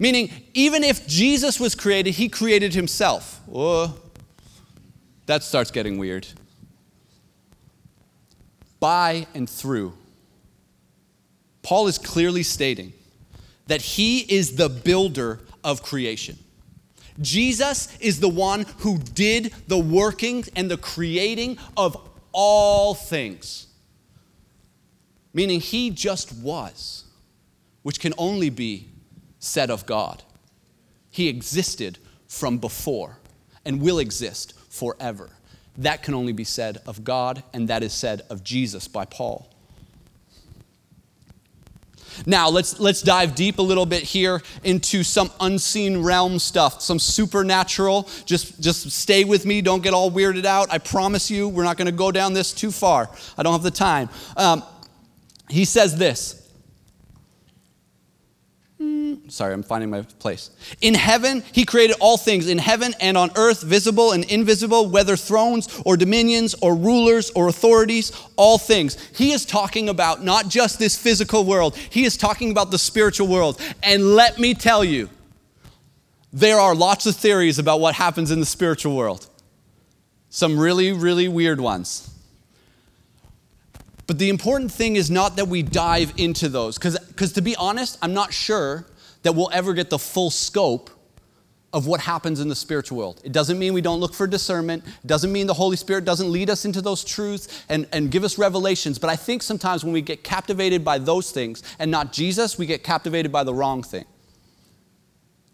Meaning, 0.00 0.30
even 0.54 0.82
if 0.82 1.06
Jesus 1.06 1.60
was 1.60 1.74
created, 1.74 2.14
he 2.14 2.30
created 2.30 2.72
himself. 2.72 3.38
Oh, 3.52 3.96
that 5.26 5.42
starts 5.42 5.70
getting 5.70 5.98
weird. 5.98 6.26
By 8.80 9.26
and 9.34 9.48
through. 9.48 9.92
Paul 11.62 11.86
is 11.86 11.98
clearly 11.98 12.42
stating 12.42 12.94
that 13.66 13.82
he 13.82 14.20
is 14.20 14.56
the 14.56 14.70
builder 14.70 15.38
of 15.62 15.82
creation. 15.82 16.38
Jesus 17.20 17.94
is 18.00 18.20
the 18.20 18.28
one 18.28 18.64
who 18.78 18.96
did 18.96 19.52
the 19.68 19.76
working 19.78 20.44
and 20.56 20.70
the 20.70 20.78
creating 20.78 21.58
of 21.76 21.94
all 22.32 22.94
things. 22.94 23.66
Meaning 25.34 25.60
he 25.60 25.90
just 25.90 26.32
was, 26.32 27.04
which 27.82 28.00
can 28.00 28.14
only 28.16 28.48
be 28.48 28.88
said 29.40 29.70
of 29.70 29.86
God. 29.86 30.22
He 31.10 31.28
existed 31.28 31.98
from 32.28 32.58
before 32.58 33.18
and 33.64 33.82
will 33.82 33.98
exist 33.98 34.54
forever. 34.68 35.30
That 35.78 36.02
can 36.02 36.14
only 36.14 36.32
be 36.32 36.44
said 36.44 36.78
of 36.86 37.04
God, 37.04 37.42
and 37.52 37.68
that 37.68 37.82
is 37.82 37.92
said 37.92 38.22
of 38.30 38.44
Jesus 38.44 38.86
by 38.86 39.04
Paul. 39.04 39.50
Now, 42.26 42.48
let's, 42.48 42.78
let's 42.80 43.02
dive 43.02 43.34
deep 43.34 43.58
a 43.58 43.62
little 43.62 43.86
bit 43.86 44.02
here 44.02 44.42
into 44.64 45.02
some 45.02 45.30
unseen 45.40 46.02
realm 46.02 46.38
stuff, 46.38 46.82
some 46.82 46.98
supernatural. 46.98 48.08
Just, 48.26 48.60
just 48.60 48.90
stay 48.90 49.24
with 49.24 49.46
me. 49.46 49.62
Don't 49.62 49.82
get 49.82 49.94
all 49.94 50.10
weirded 50.10 50.44
out. 50.44 50.72
I 50.72 50.78
promise 50.78 51.30
you, 51.30 51.48
we're 51.48 51.64
not 51.64 51.76
going 51.76 51.86
to 51.86 51.92
go 51.92 52.10
down 52.10 52.32
this 52.32 52.52
too 52.52 52.70
far. 52.70 53.08
I 53.38 53.42
don't 53.42 53.52
have 53.52 53.62
the 53.62 53.70
time. 53.70 54.10
Um, 54.36 54.62
he 55.48 55.64
says 55.64 55.96
this 55.96 56.39
sorry, 59.28 59.52
I'm 59.52 59.62
finding 59.62 59.90
my 59.90 60.02
place. 60.02 60.50
In 60.80 60.94
heaven, 60.94 61.42
he 61.52 61.64
created 61.64 61.96
all 62.00 62.16
things 62.16 62.48
in 62.48 62.58
heaven 62.58 62.94
and 63.00 63.16
on 63.16 63.30
earth, 63.36 63.62
visible 63.62 64.12
and 64.12 64.24
invisible, 64.24 64.88
whether 64.88 65.16
thrones 65.16 65.68
or 65.84 65.96
dominions 65.96 66.54
or 66.60 66.74
rulers 66.74 67.30
or 67.30 67.48
authorities, 67.48 68.12
all 68.36 68.58
things. 68.58 68.96
He 69.16 69.32
is 69.32 69.44
talking 69.44 69.88
about 69.88 70.22
not 70.22 70.48
just 70.48 70.78
this 70.78 70.96
physical 70.96 71.44
world, 71.44 71.76
he 71.76 72.04
is 72.04 72.16
talking 72.16 72.50
about 72.50 72.70
the 72.70 72.78
spiritual 72.78 73.28
world. 73.28 73.60
And 73.82 74.14
let 74.14 74.38
me 74.38 74.54
tell 74.54 74.84
you, 74.84 75.08
there 76.32 76.58
are 76.58 76.74
lots 76.74 77.06
of 77.06 77.16
theories 77.16 77.58
about 77.58 77.80
what 77.80 77.94
happens 77.94 78.30
in 78.30 78.40
the 78.40 78.46
spiritual 78.46 78.96
world. 78.96 79.26
Some 80.28 80.58
really, 80.58 80.92
really 80.92 81.28
weird 81.28 81.60
ones. 81.60 82.08
But 84.10 84.18
the 84.18 84.28
important 84.28 84.72
thing 84.72 84.96
is 84.96 85.08
not 85.08 85.36
that 85.36 85.46
we 85.46 85.62
dive 85.62 86.14
into 86.16 86.48
those, 86.48 86.78
because 86.78 87.32
to 87.32 87.40
be 87.40 87.54
honest, 87.54 87.96
I'm 88.02 88.12
not 88.12 88.32
sure 88.32 88.84
that 89.22 89.36
we'll 89.36 89.50
ever 89.52 89.72
get 89.72 89.88
the 89.88 90.00
full 90.00 90.32
scope 90.32 90.90
of 91.72 91.86
what 91.86 92.00
happens 92.00 92.40
in 92.40 92.48
the 92.48 92.56
spiritual 92.56 92.98
world. 92.98 93.20
It 93.22 93.30
doesn't 93.30 93.56
mean 93.56 93.72
we 93.72 93.80
don't 93.80 94.00
look 94.00 94.12
for 94.12 94.26
discernment. 94.26 94.84
It 94.84 95.06
doesn't 95.06 95.30
mean 95.30 95.46
the 95.46 95.54
Holy 95.54 95.76
Spirit 95.76 96.04
doesn't 96.04 96.32
lead 96.32 96.50
us 96.50 96.64
into 96.64 96.82
those 96.82 97.04
truths 97.04 97.62
and, 97.68 97.86
and 97.92 98.10
give 98.10 98.24
us 98.24 98.36
revelations. 98.36 98.98
But 98.98 99.10
I 99.10 99.14
think 99.14 99.44
sometimes 99.44 99.84
when 99.84 99.92
we 99.92 100.02
get 100.02 100.24
captivated 100.24 100.84
by 100.84 100.98
those 100.98 101.30
things 101.30 101.62
and 101.78 101.88
not 101.88 102.12
Jesus, 102.12 102.58
we 102.58 102.66
get 102.66 102.82
captivated 102.82 103.30
by 103.30 103.44
the 103.44 103.54
wrong 103.54 103.84
thing. 103.84 104.06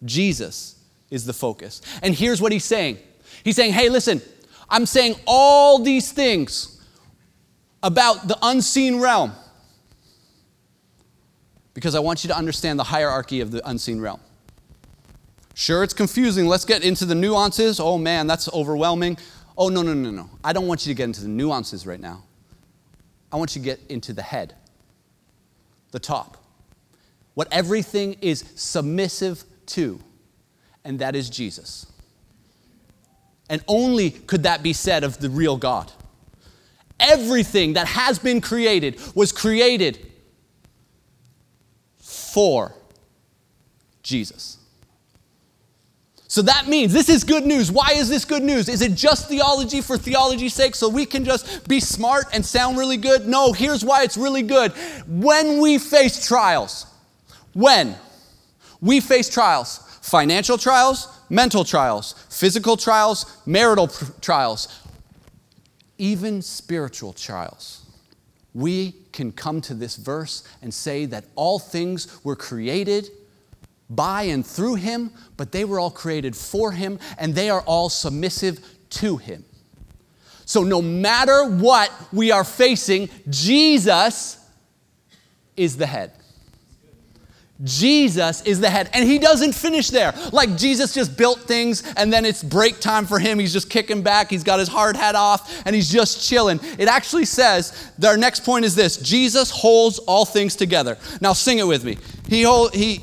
Jesus 0.03 0.83
is 1.11 1.27
the 1.27 1.35
focus. 1.35 1.83
And 2.03 2.15
here's 2.15 2.41
what 2.41 2.53
he's 2.53 2.65
saying 2.65 3.01
He's 3.45 3.55
saying, 3.55 3.75
hey, 3.75 3.91
listen, 3.91 4.23
I'm 4.71 4.87
saying 4.87 5.17
all 5.27 5.79
these 5.79 6.11
things 6.11 6.76
about 7.83 8.29
the 8.29 8.39
unseen 8.43 9.01
realm 9.01 9.33
because 11.75 11.95
I 11.95 12.01
want 12.01 12.25
you 12.25 12.29
to 12.29 12.37
understand 12.37 12.79
the 12.79 12.85
hierarchy 12.85 13.41
of 13.41 13.51
the 13.51 13.67
unseen 13.69 14.01
realm. 14.01 14.21
Sure, 15.55 15.83
it's 15.83 15.95
confusing. 15.95 16.47
Let's 16.47 16.65
get 16.65 16.83
into 16.83 17.05
the 17.05 17.15
nuances. 17.15 17.81
Oh 17.81 17.99
man, 17.99 18.27
that's 18.27 18.49
overwhelming. 18.53 19.19
Oh, 19.59 19.69
no, 19.69 19.83
no, 19.83 19.95
no, 19.95 20.11
no. 20.11 20.29
I 20.45 20.53
don't 20.53 20.67
want 20.67 20.87
you 20.87 20.93
to 20.93 20.97
get 20.97 21.05
into 21.05 21.23
the 21.23 21.29
nuances 21.29 21.87
right 21.87 22.01
now. 22.01 22.25
I 23.33 23.37
want 23.37 23.57
you 23.57 23.63
to 23.63 23.65
get 23.65 23.81
into 23.89 24.13
the 24.13 24.23
head, 24.23 24.55
the 25.93 25.99
top, 25.99 26.37
what 27.35 27.49
everything 27.51 28.17
is 28.21 28.45
submissive 28.55 29.45
to, 29.67 30.01
and 30.85 30.99
that 30.99 31.17
is 31.17 31.31
Jesus. 31.31 31.91
And 33.49 33.63
only 33.67 34.11
could 34.11 34.43
that 34.43 34.63
be 34.63 34.73
said 34.73 35.05
of 35.05 35.19
the 35.19 35.31
real 35.31 35.57
God. 35.57 35.91
Everything 36.99 37.75
that 37.75 37.87
has 37.87 38.19
been 38.19 38.41
created 38.41 38.99
was 39.15 39.33
created 39.33 39.99
for 41.99 42.75
Jesus. 44.03 44.59
So 46.29 46.43
that 46.43 46.67
means 46.69 46.93
this 46.93 47.09
is 47.09 47.25
good 47.25 47.47
news. 47.47 47.71
Why 47.73 47.93
is 47.95 48.09
this 48.09 48.25
good 48.25 48.43
news? 48.43 48.69
Is 48.69 48.83
it 48.83 48.95
just 48.95 49.29
theology 49.29 49.81
for 49.81 49.97
theology's 49.97 50.55
sake 50.55 50.75
so 50.75 50.89
we 50.89 51.07
can 51.07 51.25
just 51.25 51.67
be 51.69 51.81
smart 51.81 52.27
and 52.33 52.45
sound 52.45 52.77
really 52.77 52.97
good? 52.97 53.27
No, 53.27 53.53
here's 53.53 53.85
why 53.85 54.03
it's 54.03 54.17
really 54.17 54.43
good. 54.43 54.73
When 55.07 55.61
we 55.61 55.79
face 55.79 56.27
trials, 56.27 56.87
when 57.55 57.95
we 58.81 59.01
face 59.01 59.31
trials, 59.31 59.79
financial 60.03 60.59
trials, 60.59 61.09
mental 61.31 61.65
trials, 61.65 62.15
physical 62.29 62.77
trials, 62.77 63.41
marital 63.47 63.89
pr- 63.89 64.13
trials, 64.21 64.69
even 65.99 66.43
spiritual 66.43 67.13
trials, 67.13 67.85
we 68.55 68.95
can 69.13 69.33
come 69.33 69.61
to 69.63 69.75
this 69.75 69.97
verse 69.97 70.43
and 70.63 70.73
say 70.73 71.05
that 71.07 71.25
all 71.35 71.59
things 71.59 72.25
were 72.25 72.37
created 72.37 73.11
by 73.89 74.23
and 74.23 74.45
through 74.45 74.77
him, 74.77 75.11
but 75.37 75.53
they 75.53 75.65
were 75.65 75.79
all 75.79 75.91
created 75.91 76.35
for 76.35 76.73
him 76.73 76.99
and 77.19 77.35
they 77.35 77.51
are 77.51 77.61
all 77.63 77.89
submissive 77.89 78.59
to 78.91 79.17
him. 79.17 79.45
So, 80.45 80.63
no 80.63 80.81
matter 80.81 81.45
what 81.45 81.91
we 82.13 82.31
are 82.31 82.45
facing, 82.45 83.09
Jesus 83.29 84.39
is 85.57 85.77
the 85.77 85.87
head. 85.87 86.13
Jesus 87.65 88.43
is 88.43 88.61
the 88.61 88.69
head. 88.69 88.91
And 88.93 89.09
he 89.09 89.19
doesn't 89.19 89.55
finish 89.55 89.89
there. 89.89 90.13
Like 90.33 90.57
Jesus 90.57 90.93
just 90.93 91.17
built 91.17 91.41
things 91.41 91.83
and 91.97 92.13
then 92.13 92.25
it's 92.25 92.43
break 92.43 92.81
time 92.81 93.07
for 93.07 93.19
him. 93.19 93.39
He's 93.39 93.53
just 93.53 93.71
kicking 93.71 94.03
back. 94.03 94.29
He's 94.31 94.45
got 94.45 94.59
his 94.59 94.69
hard 94.69 94.97
hat 94.97 95.15
off 95.15 95.67
and 95.67 95.75
he's 95.75 95.91
just 95.91 96.27
chilling. 96.29 96.61
It 96.79 96.89
actually 96.89 97.25
says, 97.25 97.91
our 98.05 98.17
next 98.17 98.45
point 98.45 98.65
is 98.65 98.75
this 98.75 98.99
Jesus 98.99 99.51
holds 99.51 99.99
all 100.01 100.25
things 100.25 100.55
together. 100.55 100.99
Now 101.21 101.33
sing 101.33 101.59
it 101.59 101.67
with 101.67 101.85
me. 101.85 101.97
He 102.29 102.43
hold, 102.43 102.75
he, 102.75 103.01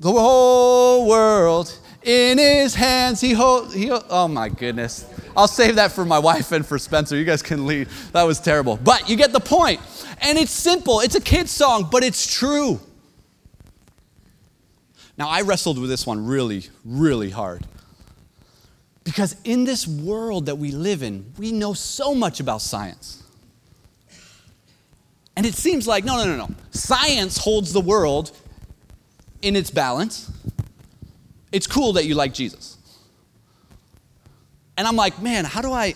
the 0.00 0.10
whole 0.10 1.08
world 1.08 1.78
in 2.02 2.38
his 2.38 2.74
hands. 2.74 3.20
He 3.20 3.32
hold, 3.32 3.72
he, 3.72 3.90
oh 3.90 4.28
my 4.28 4.48
goodness. 4.48 5.06
I'll 5.36 5.46
save 5.46 5.76
that 5.76 5.92
for 5.92 6.04
my 6.04 6.18
wife 6.18 6.50
and 6.50 6.66
for 6.66 6.78
Spencer. 6.80 7.16
You 7.16 7.24
guys 7.24 7.42
can 7.42 7.64
lead. 7.66 7.86
That 8.12 8.24
was 8.24 8.40
terrible. 8.40 8.76
But 8.76 9.08
you 9.08 9.16
get 9.16 9.32
the 9.32 9.38
point. 9.38 9.80
And 10.20 10.36
it's 10.36 10.50
simple. 10.50 10.98
It's 10.98 11.14
a 11.14 11.20
kid's 11.20 11.52
song, 11.52 11.88
but 11.92 12.02
it's 12.02 12.34
true. 12.34 12.80
Now, 15.18 15.28
I 15.28 15.42
wrestled 15.42 15.78
with 15.78 15.90
this 15.90 16.06
one 16.06 16.24
really, 16.24 16.64
really 16.84 17.30
hard. 17.30 17.66
Because 19.02 19.36
in 19.42 19.64
this 19.64 19.86
world 19.86 20.46
that 20.46 20.56
we 20.56 20.70
live 20.70 21.02
in, 21.02 21.32
we 21.38 21.50
know 21.50 21.72
so 21.72 22.14
much 22.14 22.40
about 22.40 22.62
science. 22.62 23.22
And 25.36 25.44
it 25.44 25.54
seems 25.54 25.86
like, 25.86 26.04
no, 26.04 26.16
no, 26.16 26.24
no, 26.24 26.46
no. 26.46 26.54
Science 26.70 27.36
holds 27.38 27.72
the 27.72 27.80
world 27.80 28.36
in 29.42 29.56
its 29.56 29.70
balance. 29.70 30.30
It's 31.50 31.66
cool 31.66 31.94
that 31.94 32.04
you 32.04 32.14
like 32.14 32.34
Jesus. 32.34 32.76
And 34.76 34.86
I'm 34.86 34.96
like, 34.96 35.20
man, 35.20 35.44
how 35.44 35.62
do 35.62 35.72
I? 35.72 35.94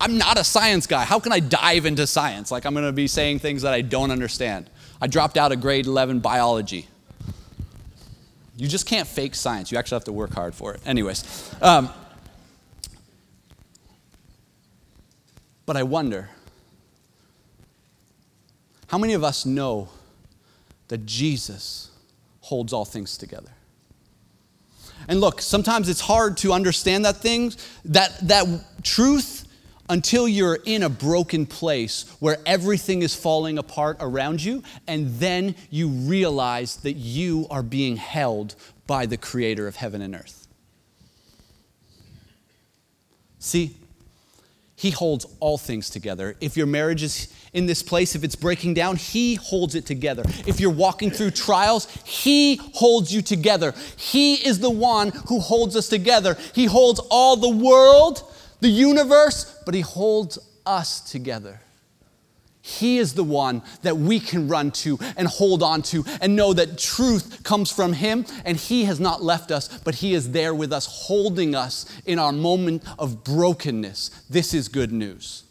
I'm 0.00 0.16
not 0.16 0.38
a 0.38 0.44
science 0.44 0.86
guy. 0.86 1.04
How 1.04 1.20
can 1.20 1.32
I 1.32 1.40
dive 1.40 1.84
into 1.84 2.06
science? 2.06 2.50
Like, 2.50 2.64
I'm 2.64 2.74
going 2.74 2.86
to 2.86 2.92
be 2.92 3.06
saying 3.06 3.40
things 3.40 3.62
that 3.62 3.72
I 3.72 3.82
don't 3.82 4.10
understand. 4.10 4.70
I 5.00 5.06
dropped 5.06 5.36
out 5.36 5.52
of 5.52 5.60
grade 5.60 5.86
11 5.86 6.20
biology. 6.20 6.88
You 8.56 8.68
just 8.68 8.86
can't 8.86 9.08
fake 9.08 9.34
science. 9.34 9.72
You 9.72 9.78
actually 9.78 9.96
have 9.96 10.04
to 10.04 10.12
work 10.12 10.34
hard 10.34 10.54
for 10.54 10.74
it. 10.74 10.80
Anyways, 10.86 11.54
um, 11.62 11.90
but 15.64 15.76
I 15.76 15.82
wonder 15.82 16.28
how 18.88 18.98
many 18.98 19.14
of 19.14 19.24
us 19.24 19.46
know 19.46 19.88
that 20.88 21.06
Jesus 21.06 21.90
holds 22.42 22.74
all 22.74 22.84
things 22.84 23.16
together? 23.16 23.50
And 25.08 25.20
look, 25.20 25.40
sometimes 25.40 25.88
it's 25.88 26.02
hard 26.02 26.36
to 26.38 26.52
understand 26.52 27.06
that 27.06 27.16
thing, 27.16 27.54
that, 27.86 28.28
that 28.28 28.46
truth 28.82 29.41
until 29.92 30.26
you're 30.26 30.58
in 30.64 30.82
a 30.82 30.88
broken 30.88 31.44
place 31.44 32.06
where 32.18 32.38
everything 32.46 33.02
is 33.02 33.14
falling 33.14 33.58
apart 33.58 33.94
around 34.00 34.42
you, 34.42 34.62
and 34.88 35.10
then 35.16 35.54
you 35.68 35.86
realize 35.86 36.76
that 36.76 36.94
you 36.94 37.46
are 37.50 37.62
being 37.62 37.96
held 37.96 38.54
by 38.86 39.04
the 39.04 39.18
creator 39.18 39.68
of 39.68 39.76
heaven 39.76 40.00
and 40.00 40.14
earth. 40.14 40.48
See, 43.38 43.76
he 44.76 44.90
holds 44.90 45.26
all 45.40 45.58
things 45.58 45.90
together. 45.90 46.36
If 46.40 46.56
your 46.56 46.66
marriage 46.66 47.02
is 47.02 47.28
in 47.52 47.66
this 47.66 47.82
place, 47.82 48.14
if 48.14 48.24
it's 48.24 48.34
breaking 48.34 48.72
down, 48.72 48.96
He 48.96 49.34
holds 49.34 49.74
it 49.74 49.84
together. 49.84 50.22
If 50.46 50.58
you're 50.58 50.70
walking 50.70 51.10
through 51.10 51.32
trials, 51.32 51.86
He 52.04 52.56
holds 52.56 53.12
you 53.12 53.20
together. 53.20 53.74
He 53.98 54.36
is 54.36 54.58
the 54.58 54.70
one 54.70 55.10
who 55.28 55.38
holds 55.38 55.76
us 55.76 55.86
together. 55.86 56.38
He 56.54 56.64
holds 56.64 56.98
all 57.10 57.36
the 57.36 57.50
world 57.50 58.31
the 58.62 58.68
universe, 58.68 59.60
but 59.66 59.74
He 59.74 59.82
holds 59.82 60.38
us 60.64 61.00
together. 61.00 61.60
He 62.62 62.98
is 62.98 63.14
the 63.14 63.24
one 63.24 63.62
that 63.82 63.96
we 63.96 64.20
can 64.20 64.46
run 64.46 64.70
to 64.70 64.96
and 65.16 65.26
hold 65.26 65.64
on 65.64 65.82
to 65.82 66.04
and 66.20 66.36
know 66.36 66.52
that 66.52 66.78
truth 66.78 67.42
comes 67.42 67.72
from 67.72 67.92
Him 67.92 68.24
and 68.44 68.56
He 68.56 68.84
has 68.84 69.00
not 69.00 69.20
left 69.20 69.50
us, 69.50 69.66
but 69.80 69.96
He 69.96 70.14
is 70.14 70.30
there 70.30 70.54
with 70.54 70.72
us, 70.72 70.86
holding 70.86 71.56
us 71.56 71.86
in 72.06 72.20
our 72.20 72.30
moment 72.30 72.84
of 73.00 73.24
brokenness. 73.24 74.10
This 74.30 74.54
is 74.54 74.68
good 74.68 74.92
news. 74.92 75.42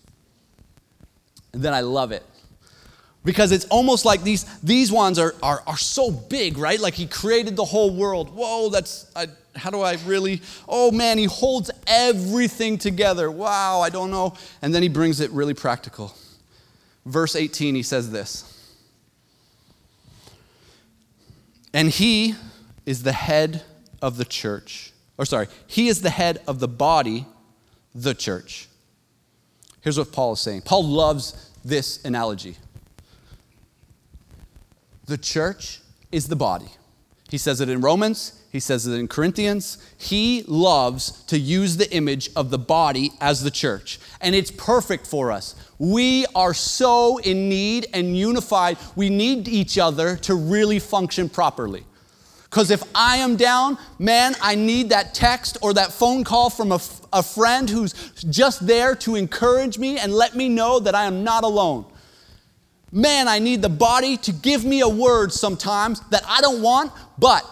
And 1.52 1.62
then 1.62 1.74
I 1.74 1.82
love 1.82 2.13
it 2.13 2.24
because 3.26 3.52
it's 3.52 3.65
almost 3.65 4.06
like 4.06 4.24
these, 4.24 4.45
these 4.62 4.89
ones 4.89 5.19
are, 5.19 5.36
are, 5.43 5.63
are 5.67 5.78
so 5.78 6.12
big, 6.12 6.58
right? 6.58 6.80
Like 6.80 6.93
He 6.93 7.08
created 7.08 7.58
the 7.58 7.65
whole 7.65 7.93
world. 7.93 8.34
Whoa, 8.34 8.69
that's, 8.69 9.12
I, 9.17 9.28
how 9.56 9.70
do 9.70 9.82
I 9.82 9.98
really? 10.06 10.42
Oh 10.68 10.92
man, 10.92 11.18
he 11.18 11.26
holds 11.26 11.72
everything 11.88 12.78
together. 12.78 13.30
Wow, 13.30 13.82
I 13.82 13.90
don't 13.90 14.12
know. 14.12 14.36
And 14.62 14.74
then 14.74 14.84
he 14.84 14.90
brings 14.90 15.20
it 15.20 15.32
really 15.32 15.54
practical. 15.54 16.16
Verse 17.06 17.36
18, 17.36 17.76
he 17.76 17.84
says 17.84 18.12
this 18.12 18.52
And 21.74 21.90
he 21.90 22.36
is 22.86 23.04
the 23.04 23.12
head 23.12 23.64
of 24.02 24.18
the 24.18 24.26
church. 24.26 24.92
Or, 25.18 25.26
sorry, 25.26 25.48
he 25.68 25.88
is 25.88 26.02
the 26.02 26.10
head 26.10 26.42
of 26.48 26.60
the 26.60 26.68
body, 26.68 27.26
the 27.94 28.14
church. 28.14 28.68
Here's 29.82 29.98
what 29.98 30.12
Paul 30.12 30.34
is 30.34 30.40
saying 30.40 30.62
Paul 30.62 30.86
loves 30.86 31.52
this 31.64 32.04
analogy. 32.04 32.58
The 35.06 35.18
church 35.18 35.82
is 36.12 36.28
the 36.28 36.36
body. 36.36 36.70
He 37.30 37.38
says 37.38 37.62
it 37.62 37.70
in 37.70 37.82
Romans, 37.82 38.40
he 38.52 38.60
says 38.60 38.86
it 38.86 38.94
in 38.94 39.08
Corinthians. 39.08 39.78
He 39.98 40.44
loves 40.46 41.24
to 41.24 41.40
use 41.40 41.78
the 41.78 41.90
image 41.94 42.30
of 42.36 42.50
the 42.50 42.58
body 42.58 43.12
as 43.22 43.44
the 43.44 43.52
church. 43.52 43.98
And 44.20 44.36
it's 44.36 44.52
perfect 44.52 45.08
for 45.08 45.32
us. 45.32 45.56
We 45.80 46.26
are 46.36 46.54
so 46.54 47.18
in 47.20 47.48
need 47.48 47.88
and 47.94 48.16
unified. 48.18 48.78
We 48.98 49.10
need 49.10 49.48
each 49.48 49.78
other 49.78 50.18
to 50.18 50.36
really 50.36 50.80
function 50.80 51.30
properly. 51.30 51.86
Because 52.44 52.72
if 52.72 52.84
I 52.94 53.18
am 53.18 53.38
down, 53.38 53.78
man, 53.98 54.36
I 54.42 54.56
need 54.56 54.90
that 54.90 55.14
text 55.14 55.58
or 55.62 55.74
that 55.76 55.94
phone 55.94 56.26
call 56.26 56.50
from 56.50 56.74
a, 56.74 56.82
a 57.14 57.24
friend 57.24 57.70
who's 57.70 57.94
just 58.30 58.68
there 58.68 58.96
to 58.98 59.16
encourage 59.16 59.78
me 59.78 59.98
and 59.98 60.14
let 60.14 60.36
me 60.36 60.50
know 60.50 60.82
that 60.82 60.94
I 60.94 61.06
am 61.06 61.24
not 61.24 61.46
alone. 61.46 61.86
Man, 62.92 63.30
I 63.30 63.40
need 63.40 63.62
the 63.62 63.70
body 63.70 64.18
to 64.18 64.34
give 64.34 64.66
me 64.66 64.82
a 64.82 64.90
word 64.90 65.32
sometimes 65.32 66.02
that 66.10 66.24
I 66.28 66.42
don't 66.42 66.62
want, 66.62 66.92
but 67.18 67.46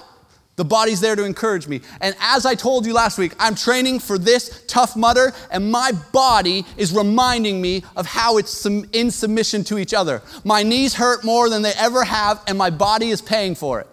the 0.60 0.66
body's 0.66 1.00
there 1.00 1.16
to 1.16 1.24
encourage 1.24 1.70
me. 1.70 1.80
And 2.02 2.14
as 2.20 2.46
I 2.46 2.54
told 2.54 2.86
you 2.86 2.94
last 2.94 3.18
week, 3.18 3.34
I'm 3.40 3.56
training 3.56 4.00
for 4.00 4.18
this 4.18 4.66
Tough 4.68 4.98
Mudder, 4.98 5.32
and 5.52 5.72
my 5.72 5.94
body 6.12 6.66
is 6.76 6.94
reminding 6.94 7.62
me 7.62 7.86
of 7.96 8.06
how 8.06 8.38
it's 8.38 8.66
in 8.66 9.10
submission 9.10 9.64
to 9.64 9.78
each 9.78 9.94
other. 9.94 10.22
My 10.44 10.62
knees 10.64 10.96
hurt 10.96 11.24
more 11.24 11.48
than 11.48 11.62
they 11.62 11.72
ever 11.78 12.04
have, 12.04 12.44
and 12.46 12.58
my 12.58 12.72
body 12.72 13.08
is 13.08 13.22
paying 13.22 13.56
for 13.56 13.80
it. 13.80 13.88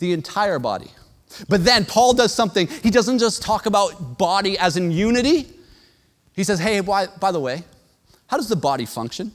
The 0.00 0.12
entire 0.12 0.58
body. 0.58 0.90
But 1.48 1.64
then 1.64 1.86
Paul 1.86 2.12
does 2.12 2.34
something. 2.34 2.66
He 2.66 2.90
doesn't 2.90 3.18
just 3.18 3.40
talk 3.40 3.64
about 3.64 4.18
body 4.18 4.58
as 4.58 4.76
in 4.76 4.90
unity. 4.90 5.46
He 6.34 6.44
says, 6.44 6.60
hey, 6.60 6.80
by, 6.80 7.06
by 7.06 7.32
the 7.32 7.40
way, 7.40 7.62
how 8.26 8.36
does 8.36 8.50
the 8.50 8.56
body 8.56 8.84
function? 8.84 9.32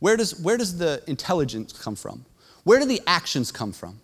Where 0.00 0.18
does, 0.18 0.38
where 0.38 0.58
does 0.58 0.76
the 0.76 1.02
intelligence 1.06 1.72
come 1.72 1.96
from? 1.96 2.26
Where 2.66 2.80
do 2.80 2.84
the 2.84 3.00
actions 3.06 3.52
come 3.52 3.70
from? 3.70 4.00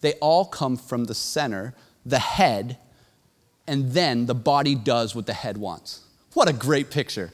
They 0.00 0.12
all 0.20 0.44
come 0.44 0.76
from 0.76 1.06
the 1.06 1.16
center, 1.16 1.74
the 2.06 2.20
head, 2.20 2.78
and 3.66 3.90
then 3.90 4.26
the 4.26 4.36
body 4.36 4.76
does 4.76 5.16
what 5.16 5.26
the 5.26 5.32
head 5.32 5.56
wants. 5.56 6.02
What 6.32 6.48
a 6.48 6.52
great 6.52 6.92
picture. 6.92 7.32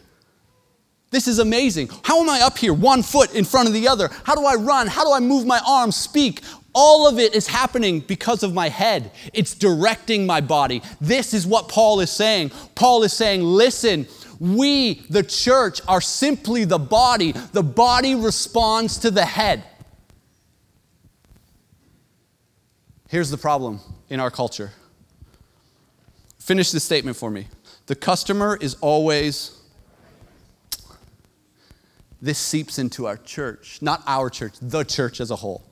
This 1.11 1.29
is 1.29 1.39
amazing. 1.39 1.91
How 2.03 2.23
am 2.23 2.31
I 2.31 2.41
up 2.41 2.57
here, 2.57 2.73
one 2.73 3.03
foot 3.03 3.35
in 3.35 3.45
front 3.45 3.69
of 3.69 3.75
the 3.75 3.89
other? 3.89 4.09
How 4.25 4.35
do 4.35 4.47
I 4.47 4.55
run? 4.55 4.87
How 4.87 5.05
do 5.05 5.13
I 5.13 5.21
move 5.21 5.45
my 5.45 5.61
arms, 5.69 5.97
speak? 5.97 6.41
All 6.73 7.07
of 7.07 7.19
it 7.19 7.35
is 7.35 7.47
happening 7.47 8.01
because 8.01 8.43
of 8.43 8.55
my 8.55 8.71
head. 8.71 9.13
It's 9.35 9.55
directing 9.55 10.25
my 10.25 10.41
body. 10.41 10.81
This 10.99 11.35
is 11.35 11.47
what 11.47 11.69
Paul 11.69 12.01
is 12.01 12.11
saying. 12.11 12.53
Paul 12.75 13.03
is 13.03 13.13
saying, 13.13 13.43
listen, 13.43 14.07
we, 14.39 15.03
the 15.11 15.25
church, 15.25 15.83
are 15.87 16.01
simply 16.01 16.65
the 16.65 16.79
body. 16.79 17.33
The 17.33 17.63
body 17.63 18.15
responds 18.15 18.97
to 19.01 19.11
the 19.11 19.27
head. 19.27 19.65
Here's 23.11 23.29
the 23.29 23.39
problem 23.39 23.81
in 24.09 24.21
our 24.21 24.31
culture. 24.31 24.71
Finish 26.39 26.71
this 26.71 26.85
statement 26.85 27.17
for 27.17 27.29
me. 27.29 27.49
The 27.87 27.97
customer 27.97 28.57
is 28.61 28.77
always. 28.81 29.59
This 32.23 32.39
seeps 32.39 32.79
into 32.79 33.09
our 33.09 33.17
church, 33.17 33.83
not 33.83 34.05
our 34.07 34.31
church, 34.31 34.55
the 34.63 34.85
church 34.85 35.21
as 35.21 35.33
a 35.33 35.37
whole. 35.37 35.65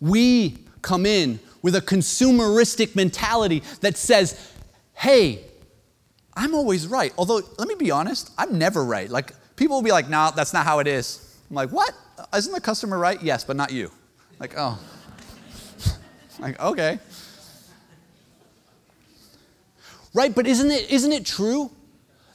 We 0.00 0.56
come 0.80 1.04
in 1.04 1.40
with 1.60 1.76
a 1.76 1.82
consumeristic 1.82 2.96
mentality 2.96 3.62
that 3.82 3.98
says, 3.98 4.50
hey, 4.94 5.44
I'm 6.34 6.54
always 6.54 6.86
right. 6.86 7.12
Although, 7.18 7.42
let 7.58 7.68
me 7.68 7.74
be 7.74 7.90
honest, 7.90 8.30
I'm 8.38 8.56
never 8.56 8.82
right. 8.82 9.10
Like, 9.10 9.32
people 9.56 9.76
will 9.76 9.82
be 9.82 9.92
like, 9.92 10.08
no, 10.08 10.30
that's 10.34 10.54
not 10.54 10.64
how 10.64 10.78
it 10.78 10.86
is. 10.86 11.38
I'm 11.50 11.56
like, 11.56 11.68
what? 11.68 11.92
Isn't 12.34 12.54
the 12.54 12.62
customer 12.62 12.98
right? 12.98 13.22
Yes, 13.22 13.44
but 13.44 13.56
not 13.56 13.72
you. 13.72 13.90
Like, 14.38 14.54
oh. 14.56 14.78
Like, 16.44 16.60
okay. 16.60 16.98
Right, 20.12 20.34
but 20.34 20.46
isn't 20.46 20.70
it, 20.70 20.90
isn't 20.90 21.12
it 21.12 21.24
true 21.24 21.70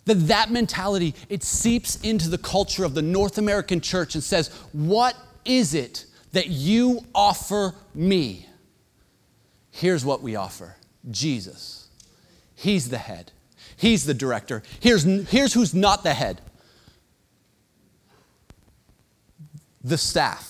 that 0.06 0.16
that 0.28 0.50
mentality, 0.50 1.14
it 1.30 1.44
seeps 1.44 2.02
into 2.02 2.28
the 2.28 2.38
culture 2.38 2.84
of 2.84 2.96
the 2.96 3.02
North 3.02 3.38
American 3.38 3.80
church 3.80 4.16
and 4.16 4.24
says, 4.24 4.50
what 4.74 5.16
is 5.46 5.74
it 5.74 6.06
that 6.32 6.48
you 6.48 7.06
offer 7.14 7.76
me? 7.94 8.48
Here's 9.72 10.04
what 10.04 10.22
we 10.22 10.36
offer 10.36 10.76
Jesus. 11.10 11.88
He's 12.56 12.90
the 12.90 12.98
head. 12.98 13.32
He's 13.78 14.06
the 14.06 14.14
director. 14.14 14.64
Here's, 14.80 15.04
here's 15.30 15.54
who's 15.54 15.74
not 15.74 16.04
the 16.04 16.14
head 16.14 16.42
the 19.82 19.98
staff, 19.98 20.49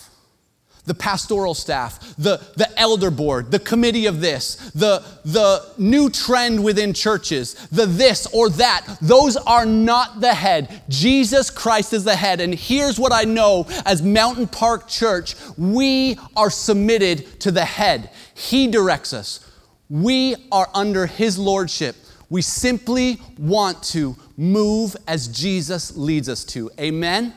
the 0.86 0.94
pastoral 0.94 1.54
staff, 1.54 2.15
the, 2.18 2.38
the 2.56 2.68
elder 2.80 3.12
board, 3.12 3.52
the 3.52 3.60
committee 3.60 4.06
of 4.06 4.22
this, 4.22 4.56
the, 4.72 5.04
the 5.24 5.74
new 5.78 6.10
trend 6.10 6.63
within 6.63 6.94
churches, 6.94 7.54
the 7.72 7.86
this 7.86 8.26
or 8.34 8.50
that. 8.50 8.98
Those 9.02 9.38
are 9.38 9.65
not 9.65 10.20
the 10.20 10.34
head. 10.34 10.82
Jesus 10.89 11.50
Christ 11.50 11.94
is 11.94 12.04
the 12.04 12.15
head. 12.15 12.42
And 12.42 12.54
here's 12.54 13.00
what 13.00 13.13
I 13.13 13.24
know 13.24 13.68
as 13.86 14.02
Mountain 14.02 14.48
Park 14.48 14.88
Church 14.88 15.36
we 15.58 16.18
are 16.36 16.50
submitted 16.50 17.39
to 17.42 17.52
the 17.52 17.65
head, 17.65 18.10
He 18.34 18.68
directs 18.68 19.13
us. 19.13 19.46
We 19.89 20.36
are 20.52 20.70
under 20.74 21.06
His 21.06 21.38
lordship. 21.38 21.96
We 22.30 22.42
simply 22.42 23.20
want 23.38 23.82
to 23.84 24.15
move 24.38 24.96
as 25.08 25.28
Jesus 25.28 25.98
leads 25.98 26.30
us 26.30 26.46
to. 26.46 26.72
Amen? 26.80 27.34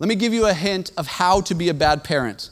Let 0.00 0.08
me 0.08 0.14
give 0.14 0.32
you 0.32 0.46
a 0.46 0.54
hint 0.54 0.92
of 0.96 1.06
how 1.06 1.42
to 1.42 1.54
be 1.54 1.68
a 1.68 1.74
bad 1.74 2.02
parent. 2.02 2.48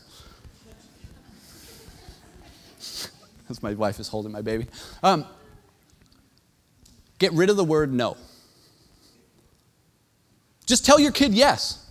As 3.49 3.63
my 3.63 3.73
wife 3.73 3.99
is 3.99 4.09
holding 4.09 4.31
my 4.31 4.43
baby. 4.43 4.67
Um, 5.03 5.25
get 7.19 7.33
rid 7.33 7.49
of 7.49 7.57
the 7.57 7.65
word 7.65 7.91
no. 7.91 8.19
Just 10.67 10.85
tell 10.85 11.01
your 11.01 11.11
kid 11.11 11.33
yes. 11.33 11.87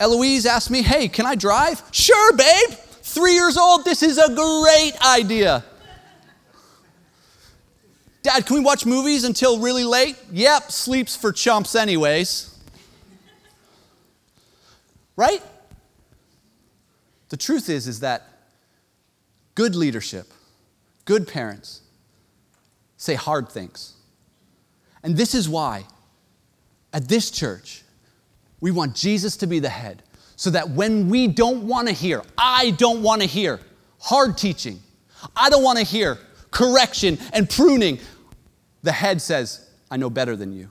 Eloise 0.00 0.46
asked 0.46 0.70
me, 0.70 0.80
Hey, 0.80 1.08
can 1.08 1.26
I 1.26 1.34
drive? 1.34 1.82
Sure, 1.92 2.34
babe. 2.34 2.70
Three 3.02 3.34
years 3.34 3.58
old, 3.58 3.84
this 3.84 4.02
is 4.02 4.16
a 4.16 4.34
great 4.34 4.92
idea. 5.06 5.64
Dad, 8.22 8.46
can 8.46 8.56
we 8.56 8.62
watch 8.62 8.86
movies 8.86 9.24
until 9.24 9.60
really 9.60 9.84
late? 9.84 10.16
Yep, 10.32 10.72
sleeps 10.72 11.14
for 11.14 11.30
chumps, 11.30 11.74
anyways. 11.74 12.55
Right? 15.16 15.42
The 17.30 17.36
truth 17.36 17.68
is, 17.68 17.88
is 17.88 18.00
that 18.00 18.28
good 19.54 19.74
leadership, 19.74 20.26
good 21.04 21.26
parents 21.26 21.82
say 22.96 23.14
hard 23.14 23.48
things. 23.48 23.94
And 25.02 25.16
this 25.16 25.34
is 25.34 25.48
why 25.48 25.84
at 26.92 27.08
this 27.08 27.30
church, 27.30 27.82
we 28.60 28.70
want 28.70 28.94
Jesus 28.94 29.36
to 29.38 29.46
be 29.46 29.58
the 29.58 29.68
head 29.68 30.02
so 30.36 30.50
that 30.50 30.70
when 30.70 31.08
we 31.08 31.28
don't 31.28 31.66
want 31.66 31.88
to 31.88 31.94
hear, 31.94 32.22
I 32.36 32.70
don't 32.72 33.02
want 33.02 33.22
to 33.22 33.28
hear 33.28 33.60
hard 33.98 34.38
teaching, 34.38 34.80
I 35.34 35.50
don't 35.50 35.62
want 35.62 35.78
to 35.78 35.84
hear 35.84 36.18
correction 36.50 37.18
and 37.32 37.48
pruning, 37.48 37.98
the 38.82 38.92
head 38.92 39.20
says, 39.20 39.68
I 39.90 39.96
know 39.96 40.10
better 40.10 40.36
than 40.36 40.52
you. 40.52 40.70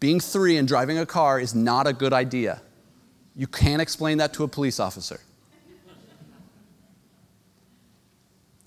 Being 0.00 0.20
three 0.20 0.56
and 0.56 0.66
driving 0.66 0.98
a 0.98 1.06
car 1.06 1.38
is 1.40 1.54
not 1.54 1.86
a 1.86 1.92
good 1.92 2.12
idea. 2.12 2.60
You 3.36 3.46
can't 3.46 3.82
explain 3.82 4.18
that 4.18 4.32
to 4.34 4.44
a 4.44 4.48
police 4.48 4.78
officer. 4.78 5.20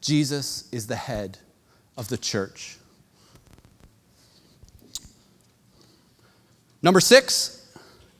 Jesus 0.01 0.69
is 0.71 0.87
the 0.87 0.95
head 0.95 1.37
of 1.97 2.09
the 2.09 2.17
church. 2.17 2.77
Number 6.81 6.99
six, 6.99 7.67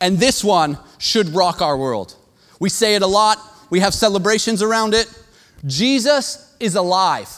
and 0.02 0.18
this 0.18 0.44
one 0.44 0.78
should 0.98 1.30
rock 1.30 1.62
our 1.62 1.78
world. 1.78 2.16
We 2.60 2.70
say 2.70 2.96
it 2.96 3.02
a 3.02 3.08
lot, 3.08 3.38
we 3.70 3.80
have 3.80 3.94
celebrations 3.94 4.62
around 4.62 4.94
it. 4.94 5.08
Jesus 5.66 6.56
is 6.60 6.76
alive. 6.76 7.30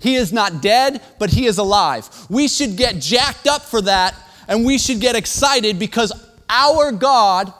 He 0.00 0.16
is 0.16 0.32
not 0.32 0.60
dead, 0.60 1.00
but 1.18 1.30
he 1.30 1.46
is 1.46 1.58
alive. 1.58 2.08
We 2.28 2.48
should 2.48 2.76
get 2.76 3.00
jacked 3.00 3.46
up 3.46 3.62
for 3.62 3.80
that 3.82 4.14
and 4.48 4.64
we 4.64 4.78
should 4.78 5.00
get 5.00 5.16
excited 5.16 5.78
because 5.78 6.12
our 6.48 6.92
God 6.92 7.52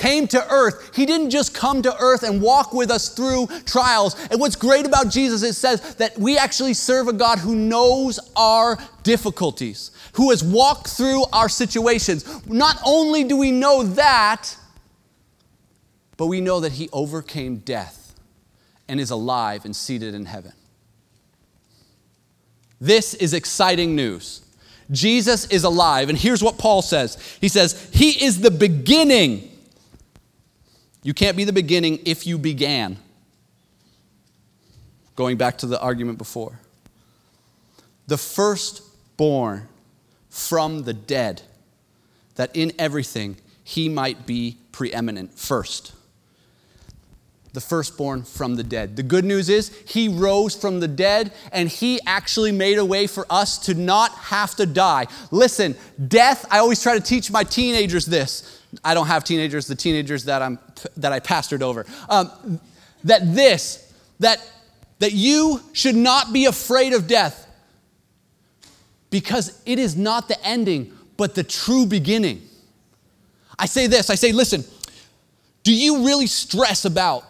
came 0.00 0.26
to 0.28 0.50
earth. 0.50 0.96
He 0.96 1.04
didn't 1.04 1.30
just 1.30 1.54
come 1.54 1.82
to 1.82 1.96
earth 1.98 2.22
and 2.22 2.40
walk 2.40 2.72
with 2.72 2.90
us 2.90 3.10
through 3.10 3.48
trials. 3.66 4.16
And 4.30 4.40
what's 4.40 4.56
great 4.56 4.86
about 4.86 5.10
Jesus, 5.10 5.42
it 5.42 5.52
says 5.52 5.94
that 5.96 6.18
we 6.18 6.38
actually 6.38 6.74
serve 6.74 7.06
a 7.06 7.12
God 7.12 7.38
who 7.38 7.54
knows 7.54 8.18
our 8.34 8.78
difficulties, 9.02 9.90
who 10.14 10.30
has 10.30 10.42
walked 10.42 10.88
through 10.88 11.24
our 11.32 11.48
situations. 11.48 12.46
Not 12.46 12.80
only 12.84 13.24
do 13.24 13.36
we 13.36 13.52
know 13.52 13.82
that, 13.82 14.56
but 16.16 16.26
we 16.26 16.40
know 16.40 16.60
that 16.60 16.72
he 16.72 16.88
overcame 16.92 17.58
death 17.58 18.14
and 18.88 18.98
is 18.98 19.10
alive 19.10 19.64
and 19.64 19.76
seated 19.76 20.14
in 20.14 20.24
heaven. 20.24 20.52
This 22.80 23.12
is 23.12 23.34
exciting 23.34 23.94
news. 23.94 24.42
Jesus 24.90 25.46
is 25.46 25.64
alive. 25.64 26.08
And 26.08 26.18
here's 26.18 26.42
what 26.42 26.58
Paul 26.58 26.82
says 26.82 27.16
He 27.40 27.48
says, 27.48 27.90
He 27.92 28.24
is 28.24 28.40
the 28.40 28.50
beginning. 28.50 29.48
You 31.02 31.14
can't 31.14 31.36
be 31.36 31.44
the 31.44 31.52
beginning 31.52 32.00
if 32.04 32.26
you 32.26 32.38
began. 32.38 32.96
Going 35.16 35.36
back 35.36 35.58
to 35.58 35.66
the 35.66 35.80
argument 35.80 36.18
before. 36.18 36.60
The 38.06 38.18
firstborn 38.18 39.68
from 40.28 40.84
the 40.84 40.94
dead, 40.94 41.42
that 42.36 42.54
in 42.54 42.72
everything 42.78 43.36
he 43.64 43.88
might 43.88 44.26
be 44.26 44.56
preeminent 44.72 45.38
first 45.38 45.92
the 47.52 47.60
firstborn 47.60 48.22
from 48.22 48.56
the 48.56 48.62
dead. 48.62 48.96
The 48.96 49.02
good 49.02 49.24
news 49.24 49.48
is 49.48 49.76
he 49.86 50.08
rose 50.08 50.54
from 50.54 50.80
the 50.80 50.88
dead 50.88 51.32
and 51.52 51.68
he 51.68 52.00
actually 52.06 52.52
made 52.52 52.78
a 52.78 52.84
way 52.84 53.06
for 53.06 53.26
us 53.30 53.58
to 53.66 53.74
not 53.74 54.12
have 54.12 54.54
to 54.56 54.66
die. 54.66 55.06
Listen, 55.30 55.74
death, 56.08 56.46
I 56.50 56.58
always 56.58 56.82
try 56.82 56.94
to 56.94 57.00
teach 57.00 57.30
my 57.30 57.44
teenagers 57.44 58.06
this. 58.06 58.60
I 58.84 58.94
don't 58.94 59.08
have 59.08 59.24
teenagers, 59.24 59.66
the 59.66 59.74
teenagers 59.74 60.24
that, 60.24 60.42
I'm, 60.42 60.58
that 60.96 61.12
I 61.12 61.20
pastored 61.20 61.62
over. 61.62 61.86
Um, 62.08 62.60
that 63.04 63.34
this, 63.34 63.92
that, 64.18 64.40
that 64.98 65.12
you 65.12 65.60
should 65.72 65.94
not 65.94 66.32
be 66.32 66.46
afraid 66.46 66.92
of 66.92 67.06
death 67.06 67.46
because 69.10 69.60
it 69.66 69.78
is 69.78 69.96
not 69.96 70.28
the 70.28 70.42
ending, 70.46 70.92
but 71.16 71.34
the 71.34 71.42
true 71.42 71.86
beginning. 71.86 72.42
I 73.58 73.66
say 73.66 73.86
this 73.86 74.08
I 74.08 74.14
say, 74.14 74.32
listen, 74.32 74.64
do 75.62 75.74
you 75.74 76.06
really 76.06 76.26
stress 76.26 76.84
about 76.84 77.24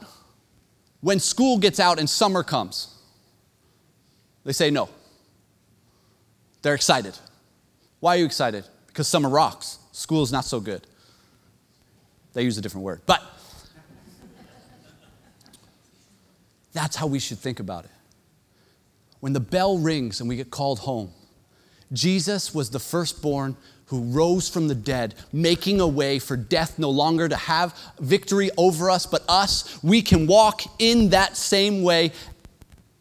when 1.01 1.19
school 1.19 1.59
gets 1.59 1.81
out 1.81 1.99
and 1.99 2.09
summer 2.09 2.43
comes? 2.43 2.95
They 4.45 4.53
say 4.53 4.71
no. 4.71 4.89
They're 6.63 6.75
excited. 6.75 7.19
Why 8.01 8.15
are 8.15 8.19
you 8.19 8.25
excited? 8.25 8.65
Because 8.87 9.09
summer 9.09 9.29
rocks. 9.29 9.79
School 9.93 10.23
is 10.23 10.33
not 10.33 10.45
so 10.45 10.61
good. 10.61 10.87
They 12.33 12.43
use 12.43 12.57
a 12.59 12.61
different 12.61 12.85
word. 12.85 13.01
But 13.07 13.23
that's 16.73 16.97
how 16.97 17.07
we 17.07 17.19
should 17.19 17.39
think 17.39 17.61
about 17.61 17.85
it. 17.85 17.91
When 19.21 19.33
the 19.33 19.41
bell 19.41 19.79
rings 19.79 20.21
and 20.21 20.29
we 20.29 20.37
get 20.37 20.51
called 20.51 20.81
home, 20.81 21.13
Jesus 21.93 22.55
was 22.55 22.71
the 22.71 22.79
firstborn 22.79 23.57
who 23.87 24.03
rose 24.05 24.49
from 24.49 24.69
the 24.69 24.75
dead, 24.75 25.17
making 25.33 25.81
a 25.81 25.87
way 25.87 26.21
for 26.21 26.37
death 26.37 26.79
no 26.79 26.89
longer 26.91 27.29
to 27.29 27.37
have 27.37 27.77
victory 27.99 28.49
over 28.57 28.89
us, 28.89 29.05
but 29.05 29.25
us. 29.29 29.83
We 29.83 30.01
can 30.01 30.29
walk 30.29 30.63
in 30.79 31.11
that 31.11 31.37
same 31.37 31.83
way 31.83 32.13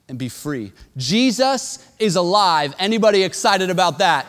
and 0.08 0.18
be 0.18 0.30
free. 0.30 0.74
Jesus 0.98 1.88
is 2.00 2.16
alive. 2.16 2.74
Anybody 2.80 3.24
excited 3.24 3.70
about 3.70 4.00
that? 4.00 4.26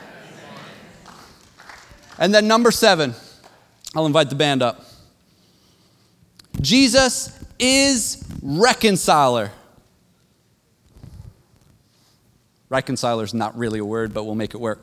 And 2.19 2.35
then 2.35 2.47
number 2.47 2.71
seven, 2.71 3.15
I'll 3.97 4.05
invite 4.05 4.29
the 4.29 4.37
band 4.37 4.63
up. 4.63 4.85
Jesus 6.61 7.40
is 7.61 8.25
reconciler. 8.43 9.53
Reconciler 12.69 13.25
is 13.25 13.35
not 13.35 13.57
really 13.57 13.81
a 13.81 13.85
word, 13.85 14.15
but 14.15 14.25
we'll 14.25 14.35
make 14.35 14.55
it 14.55 14.61
work. 14.61 14.81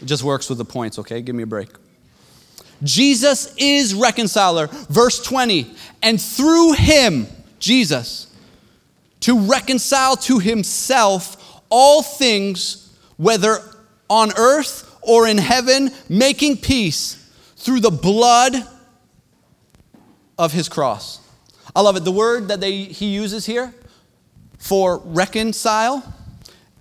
It 0.00 0.06
just 0.06 0.22
works 0.22 0.48
with 0.48 0.58
the 0.58 0.64
points, 0.64 0.98
okay? 0.98 1.20
Give 1.22 1.34
me 1.34 1.42
a 1.42 1.46
break. 1.46 1.68
Jesus 2.82 3.54
is 3.56 3.94
reconciler. 3.94 4.68
Verse 4.88 5.22
20, 5.22 5.74
and 6.02 6.20
through 6.20 6.72
him, 6.72 7.26
Jesus, 7.58 8.34
to 9.20 9.38
reconcile 9.38 10.16
to 10.16 10.38
himself 10.38 11.62
all 11.68 12.02
things, 12.02 12.96
whether 13.16 13.58
on 14.08 14.32
earth 14.36 14.86
or 15.02 15.26
in 15.26 15.38
heaven, 15.38 15.90
making 16.08 16.56
peace 16.58 17.16
through 17.56 17.80
the 17.80 17.90
blood 17.90 18.54
of 20.38 20.52
his 20.52 20.68
cross. 20.68 21.20
I 21.74 21.82
love 21.82 21.96
it. 21.96 22.04
The 22.04 22.12
word 22.12 22.48
that 22.48 22.60
they, 22.60 22.84
he 22.84 23.06
uses 23.06 23.46
here 23.46 23.72
for 24.58 24.98
reconcile 24.98 26.14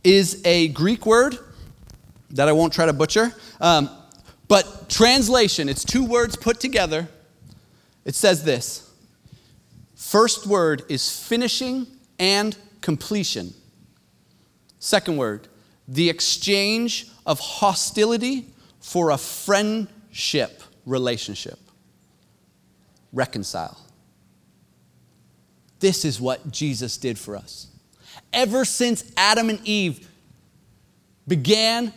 is 0.04 0.42
a 0.46 0.70
Greek 0.70 1.06
word 1.06 1.38
that 2.32 2.48
I 2.48 2.52
won't 2.52 2.74
try 2.74 2.86
to 2.86 2.94
butcher. 2.94 3.34
Um, 3.60 3.90
but 4.48 4.90
translation, 4.90 5.70
it's 5.70 5.84
two 5.84 6.06
words 6.06 6.36
put 6.36 6.60
together. 6.60 7.08
It 8.06 8.16
says 8.16 8.44
this 8.44 8.90
First 9.96 10.48
word 10.48 10.84
is 10.90 11.12
finishing 11.12 11.86
and 12.18 12.58
completion. 12.82 13.54
Second 14.80 15.18
word, 15.18 15.48
the 15.88 16.10
exchange 16.10 17.08
of 17.26 17.40
hostility 17.40 18.48
for 18.80 19.12
a 19.12 19.18
friendship 19.18 20.64
relationship. 20.86 21.60
Reconcile. 23.12 23.78
This 25.80 26.06
is 26.06 26.20
what 26.20 26.52
Jesus 26.52 26.98
did 26.98 27.18
for 27.18 27.36
us. 27.36 27.68
Ever 28.34 28.66
since 28.66 29.12
Adam 29.18 29.50
and 29.50 29.60
Eve 29.66 30.08
began 31.28 31.94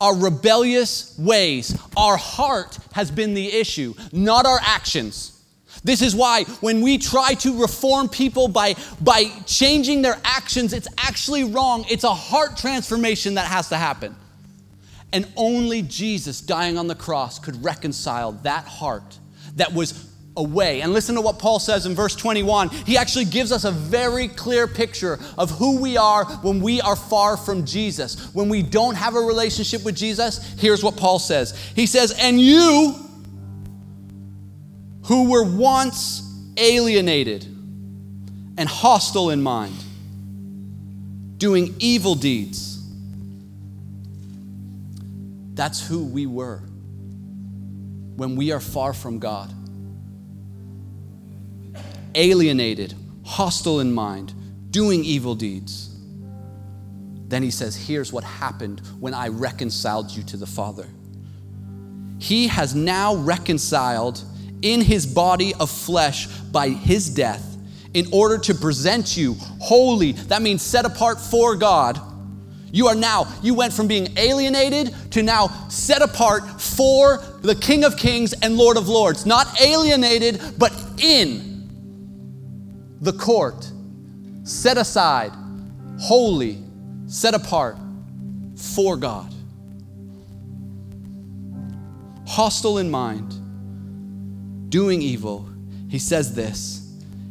our 0.00 0.16
rebellious 0.16 1.16
ways. 1.18 1.78
Our 1.96 2.16
heart 2.16 2.78
has 2.92 3.10
been 3.10 3.34
the 3.34 3.52
issue, 3.52 3.94
not 4.12 4.46
our 4.46 4.60
actions. 4.62 5.32
This 5.84 6.02
is 6.02 6.14
why 6.14 6.44
when 6.60 6.80
we 6.80 6.98
try 6.98 7.34
to 7.34 7.60
reform 7.60 8.08
people 8.08 8.48
by, 8.48 8.74
by 9.00 9.24
changing 9.46 10.02
their 10.02 10.18
actions, 10.24 10.72
it's 10.72 10.88
actually 10.98 11.44
wrong. 11.44 11.84
It's 11.88 12.04
a 12.04 12.14
heart 12.14 12.56
transformation 12.56 13.34
that 13.34 13.46
has 13.46 13.68
to 13.68 13.76
happen. 13.76 14.16
And 15.12 15.30
only 15.36 15.82
Jesus 15.82 16.40
dying 16.40 16.76
on 16.76 16.88
the 16.88 16.94
cross 16.94 17.38
could 17.38 17.62
reconcile 17.62 18.32
that 18.32 18.64
heart 18.64 19.18
that 19.54 19.72
was 19.72 20.12
away. 20.36 20.82
And 20.82 20.92
listen 20.92 21.14
to 21.14 21.20
what 21.20 21.38
Paul 21.38 21.58
says 21.58 21.86
in 21.86 21.94
verse 21.94 22.14
21. 22.14 22.68
He 22.68 22.96
actually 22.96 23.24
gives 23.24 23.52
us 23.52 23.64
a 23.64 23.70
very 23.70 24.28
clear 24.28 24.66
picture 24.66 25.18
of 25.38 25.50
who 25.50 25.80
we 25.80 25.96
are 25.96 26.24
when 26.24 26.60
we 26.60 26.80
are 26.80 26.96
far 26.96 27.36
from 27.36 27.64
Jesus. 27.64 28.34
When 28.34 28.48
we 28.48 28.62
don't 28.62 28.94
have 28.94 29.14
a 29.14 29.20
relationship 29.20 29.84
with 29.84 29.96
Jesus, 29.96 30.54
here's 30.58 30.84
what 30.84 30.96
Paul 30.96 31.18
says 31.18 31.56
He 31.74 31.86
says, 31.86 32.12
And 32.12 32.40
you 32.40 32.94
who 35.04 35.30
were 35.30 35.44
once 35.44 36.22
alienated 36.56 37.44
and 38.58 38.68
hostile 38.68 39.30
in 39.30 39.42
mind, 39.42 39.76
doing 41.38 41.74
evil 41.78 42.14
deeds. 42.14 42.74
That's 45.54 45.86
who 45.86 46.04
we 46.04 46.26
were 46.26 46.58
when 48.16 48.36
we 48.36 48.52
are 48.52 48.60
far 48.60 48.92
from 48.92 49.18
God 49.18 49.52
alienated, 52.16 52.94
hostile 53.24 53.80
in 53.80 53.92
mind, 53.92 54.34
doing 54.70 55.04
evil 55.04 55.36
deeds. 55.36 55.96
Then 57.28 57.42
he 57.42 57.50
says, 57.50 57.76
Here's 57.76 58.12
what 58.12 58.24
happened 58.24 58.80
when 58.98 59.14
I 59.14 59.28
reconciled 59.28 60.10
you 60.10 60.22
to 60.24 60.36
the 60.36 60.46
Father. 60.46 60.86
He 62.18 62.48
has 62.48 62.74
now 62.74 63.16
reconciled 63.16 64.22
in 64.62 64.80
his 64.80 65.06
body 65.06 65.54
of 65.54 65.70
flesh 65.70 66.26
by 66.26 66.70
his 66.70 67.10
death 67.10 67.56
in 67.94 68.06
order 68.12 68.38
to 68.38 68.54
present 68.54 69.16
you 69.16 69.34
holy. 69.60 70.12
That 70.12 70.42
means 70.42 70.62
set 70.62 70.84
apart 70.84 71.20
for 71.20 71.56
God. 71.56 72.00
You 72.72 72.88
are 72.88 72.94
now, 72.94 73.32
you 73.42 73.54
went 73.54 73.72
from 73.72 73.86
being 73.86 74.08
alienated 74.18 74.94
to 75.12 75.22
now 75.22 75.48
set 75.68 76.02
apart 76.02 76.60
for 76.60 77.18
the 77.40 77.54
King 77.54 77.84
of 77.84 77.96
Kings 77.96 78.34
and 78.34 78.56
Lord 78.56 78.76
of 78.76 78.88
Lords. 78.88 79.24
Not 79.24 79.60
alienated, 79.60 80.40
but 80.58 80.72
in 80.98 81.55
the 83.00 83.12
court, 83.12 83.70
set 84.44 84.78
aside, 84.78 85.32
holy, 85.98 86.62
set 87.06 87.34
apart 87.34 87.76
for 88.56 88.96
God. 88.96 89.32
Hostile 92.26 92.78
in 92.78 92.90
mind, 92.90 94.70
doing 94.70 95.00
evil, 95.02 95.48
he 95.88 95.98
says 95.98 96.34
this 96.34 96.82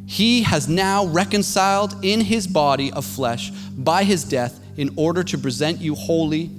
He 0.05 0.43
has 0.43 0.67
now 0.67 1.05
reconciled 1.07 1.95
in 2.03 2.21
his 2.21 2.47
body 2.47 2.91
of 2.91 3.05
flesh 3.05 3.51
by 3.51 4.03
his 4.03 4.23
death 4.23 4.59
in 4.77 4.91
order 4.95 5.23
to 5.23 5.37
present 5.37 5.79
you 5.79 5.95
holy 5.95 6.49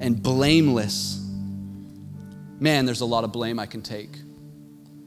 and 0.00 0.22
blameless. 0.22 1.18
Man, 2.58 2.86
there's 2.86 3.00
a 3.00 3.06
lot 3.06 3.24
of 3.24 3.32
blame 3.32 3.58
I 3.58 3.66
can 3.66 3.82
take. 3.82 4.10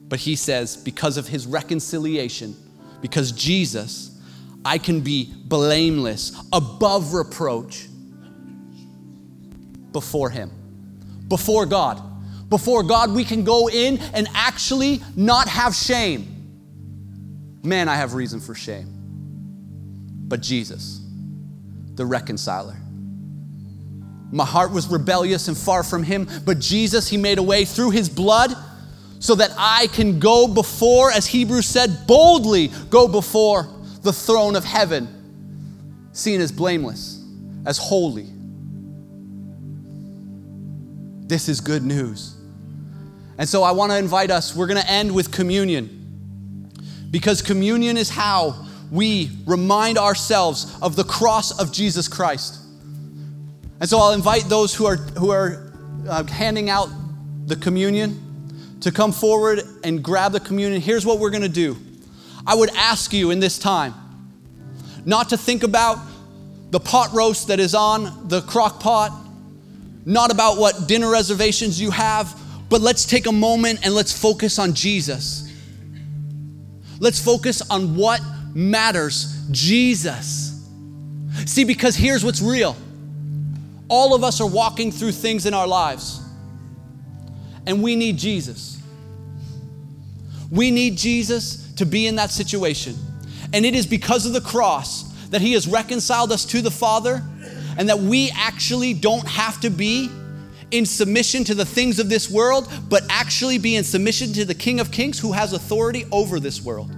But 0.08 0.20
he 0.20 0.36
says, 0.36 0.78
because 0.78 1.18
of 1.18 1.28
his 1.28 1.48
reconciliation, 1.48 2.56
because 3.06 3.32
Jesus, 3.34 4.20
I 4.66 4.80
can 4.80 5.02
be 5.02 5.32
blameless, 5.32 6.32
above 6.52 7.14
reproach 7.14 7.86
before 9.92 10.32
him, 10.32 10.50
before 11.28 11.68
God. 11.68 12.02
Before 12.50 12.82
God, 12.82 13.12
we 13.12 13.24
can 13.24 13.44
go 13.44 13.70
in 13.70 14.00
and 14.16 14.28
actually 14.34 15.04
not 15.16 15.48
have 15.48 15.76
shame. 15.76 16.26
Man, 17.62 17.88
I 17.88 17.96
have 17.96 18.16
reason 18.16 18.40
for 18.40 18.56
shame. 18.56 18.88
But 20.28 20.42
Jesus, 20.42 21.00
the 21.94 22.08
reconciler. 22.08 22.76
My 24.32 24.46
heart 24.46 24.72
was 24.72 24.88
rebellious 24.88 25.48
and 25.48 25.56
far 25.56 25.84
from 25.84 26.02
him, 26.02 26.28
but 26.44 26.58
Jesus, 26.58 27.08
he 27.08 27.18
made 27.18 27.38
a 27.38 27.44
way 27.44 27.66
through 27.66 27.92
his 27.92 28.10
blood 28.10 28.52
so 29.20 29.36
that 29.36 29.52
I 29.58 29.88
can 29.88 30.20
go 30.20 30.48
before, 30.48 31.12
as 31.12 31.26
Hebrews 31.26 31.66
said, 31.66 32.06
boldly 32.08 32.70
go 32.90 33.08
before 33.08 33.70
the 34.02 34.14
throne 34.14 34.56
of 34.56 34.64
heaven, 34.64 35.08
seen 36.12 36.42
as 36.42 36.52
blameless, 36.52 37.24
as 37.66 37.78
holy. 37.78 38.28
This 41.28 41.50
is 41.50 41.60
good 41.60 41.84
news. 41.84 42.36
And 43.38 43.50
so 43.50 43.64
I 43.64 43.72
want 43.72 43.92
to 43.92 43.98
invite 43.98 44.32
us, 44.32 44.56
we're 44.56 44.68
going 44.68 44.82
to 44.82 44.90
end 44.90 45.14
with 45.14 45.32
communion. 45.32 45.92
Because 47.10 47.42
communion 47.42 47.98
is 47.98 48.10
how 48.10 48.68
we 48.92 49.32
remind 49.46 49.98
ourselves 49.98 50.78
of 50.82 50.96
the 50.96 51.04
cross 51.04 51.60
of 51.60 51.74
Jesus 51.74 52.08
Christ. 52.08 52.60
And 53.80 53.90
so 53.90 53.98
I'll 53.98 54.14
invite 54.14 54.44
those 54.44 54.74
who 54.74 54.86
are, 54.86 54.98
who 54.98 55.32
are 55.32 55.74
uh, 56.08 56.24
handing 56.26 56.70
out 56.70 56.90
the 57.48 57.56
communion 57.56 58.25
to 58.86 58.92
come 58.92 59.12
forward 59.12 59.64
and 59.84 60.04
grab 60.04 60.32
the 60.32 60.40
communion. 60.40 60.80
Here's 60.80 61.08
what 61.08 61.18
we're 61.18 61.32
going 61.32 61.42
to 61.42 61.50
do 61.50 61.76
I 62.46 62.54
would 62.54 62.70
ask 62.76 63.14
you 63.14 63.32
in 63.32 63.40
this 63.40 63.58
time 63.58 63.96
not 65.06 65.30
to 65.30 65.38
think 65.38 65.64
about 65.64 65.98
the 66.70 66.80
pot 66.80 67.12
roast 67.12 67.48
that 67.48 67.60
is 67.60 67.74
on 67.74 68.28
the 68.28 68.42
crock 68.42 68.80
pot, 68.80 69.12
not 70.06 70.32
about 70.32 70.58
what 70.58 70.88
dinner 70.88 71.10
reservations 71.10 71.82
you 71.82 71.90
have, 71.90 72.40
but 72.70 72.80
let's 72.80 73.06
take 73.06 73.26
a 73.26 73.32
moment 73.32 73.84
and 73.84 73.96
let's 73.96 74.16
focus 74.16 74.60
on 74.60 74.76
Jesus. 74.76 75.52
Let's 77.00 77.20
focus 77.20 77.68
on 77.72 77.96
what 77.96 78.22
matters 78.54 79.48
Jesus. 79.50 80.64
See, 81.48 81.64
because 81.64 81.96
here's 81.96 82.24
what's 82.24 82.42
real 82.42 82.76
all 83.90 84.14
of 84.14 84.24
us 84.24 84.42
are 84.42 84.48
walking 84.48 84.92
through 84.92 85.12
things 85.12 85.48
in 85.48 85.56
our 85.56 85.68
lives, 85.68 86.22
and 87.66 87.82
we 87.82 87.96
need 87.96 88.18
Jesus. 88.18 88.75
We 90.52 90.72
need 90.72 90.98
Jesus 90.98 91.72
to 91.74 91.86
be 91.86 92.08
in 92.08 92.16
that 92.16 92.32
situation. 92.32 92.96
And 93.54 93.66
it 93.66 93.76
is 93.76 93.86
because 93.86 94.26
of 94.26 94.34
the 94.34 94.42
cross 94.42 95.04
that 95.30 95.42
He 95.42 95.54
has 95.54 95.68
reconciled 95.68 96.32
us 96.32 96.46
to 96.46 96.62
the 96.62 96.72
Father, 96.72 97.24
and 97.78 97.90
that 97.90 98.00
we 98.00 98.32
actually 98.36 98.94
don't 98.94 99.28
have 99.28 99.60
to 99.62 99.70
be 99.70 100.10
in 100.72 100.86
submission 100.86 101.44
to 101.44 101.54
the 101.54 101.66
things 101.66 102.00
of 102.00 102.10
this 102.10 102.30
world, 102.30 102.72
but 102.90 103.04
actually 103.10 103.58
be 103.58 103.76
in 103.76 103.84
submission 103.84 104.34
to 104.34 104.46
the 104.46 104.56
King 104.56 104.80
of 104.80 104.92
Kings 104.92 105.20
who 105.20 105.32
has 105.32 105.54
authority 105.54 106.06
over 106.12 106.40
this 106.40 106.62
world. 106.62 106.90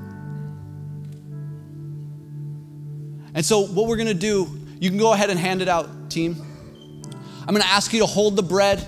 And 3.33 3.45
so, 3.45 3.67
what 3.67 3.87
we're 3.87 3.97
gonna 3.97 4.13
do, 4.13 4.47
you 4.79 4.89
can 4.89 4.97
go 4.97 5.13
ahead 5.13 5.29
and 5.29 5.39
hand 5.39 5.61
it 5.61 5.67
out, 5.67 6.09
team. 6.09 6.35
I'm 7.41 7.53
gonna 7.53 7.65
ask 7.65 7.93
you 7.93 7.99
to 7.99 8.05
hold 8.05 8.35
the 8.35 8.43
bread 8.43 8.83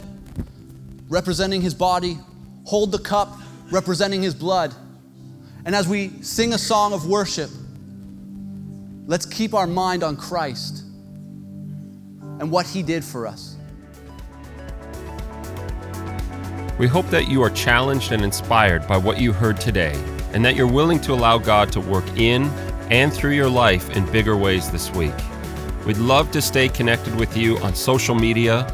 representing 1.08 1.62
his 1.62 1.74
body, 1.74 2.18
hold 2.66 2.92
the 2.92 3.00
cup 3.00 3.40
representing 3.72 4.22
his 4.22 4.34
blood. 4.34 4.74
And 5.66 5.76
as 5.76 5.88
we 5.88 6.10
sing 6.22 6.54
a 6.54 6.58
song 6.58 6.94
of 6.94 7.08
worship, 7.08 7.50
let's 9.06 9.26
keep 9.26 9.54
our 9.54 9.68
mind 9.68 10.04
on 10.04 10.16
Christ 10.16 10.84
and 12.40 12.50
what 12.50 12.66
he 12.66 12.82
did 12.82 13.04
for 13.04 13.28
us. 13.28 13.56
We 16.78 16.88
hope 16.88 17.08
that 17.10 17.28
you 17.28 17.42
are 17.44 17.50
challenged 17.50 18.14
and 18.14 18.24
inspired 18.24 18.88
by 18.88 18.96
what 18.96 19.20
you 19.20 19.34
heard 19.34 19.60
today, 19.60 19.94
and 20.32 20.46
that 20.46 20.56
you're 20.56 20.72
willing 20.72 21.02
to 21.02 21.12
allow 21.12 21.38
God 21.38 21.74
to 21.74 21.82
work 21.82 22.06
in 22.16 22.46
and 22.90 23.12
through 23.12 23.32
your 23.32 23.50
life 23.50 23.90
in 23.90 24.10
bigger 24.12 24.38
ways 24.38 24.72
this 24.72 24.90
week. 24.92 25.14
We'd 25.86 25.98
love 25.98 26.32
to 26.32 26.42
stay 26.42 26.70
connected 26.70 27.14
with 27.16 27.36
you 27.36 27.58
on 27.58 27.76
social 27.76 28.16
media, 28.16 28.74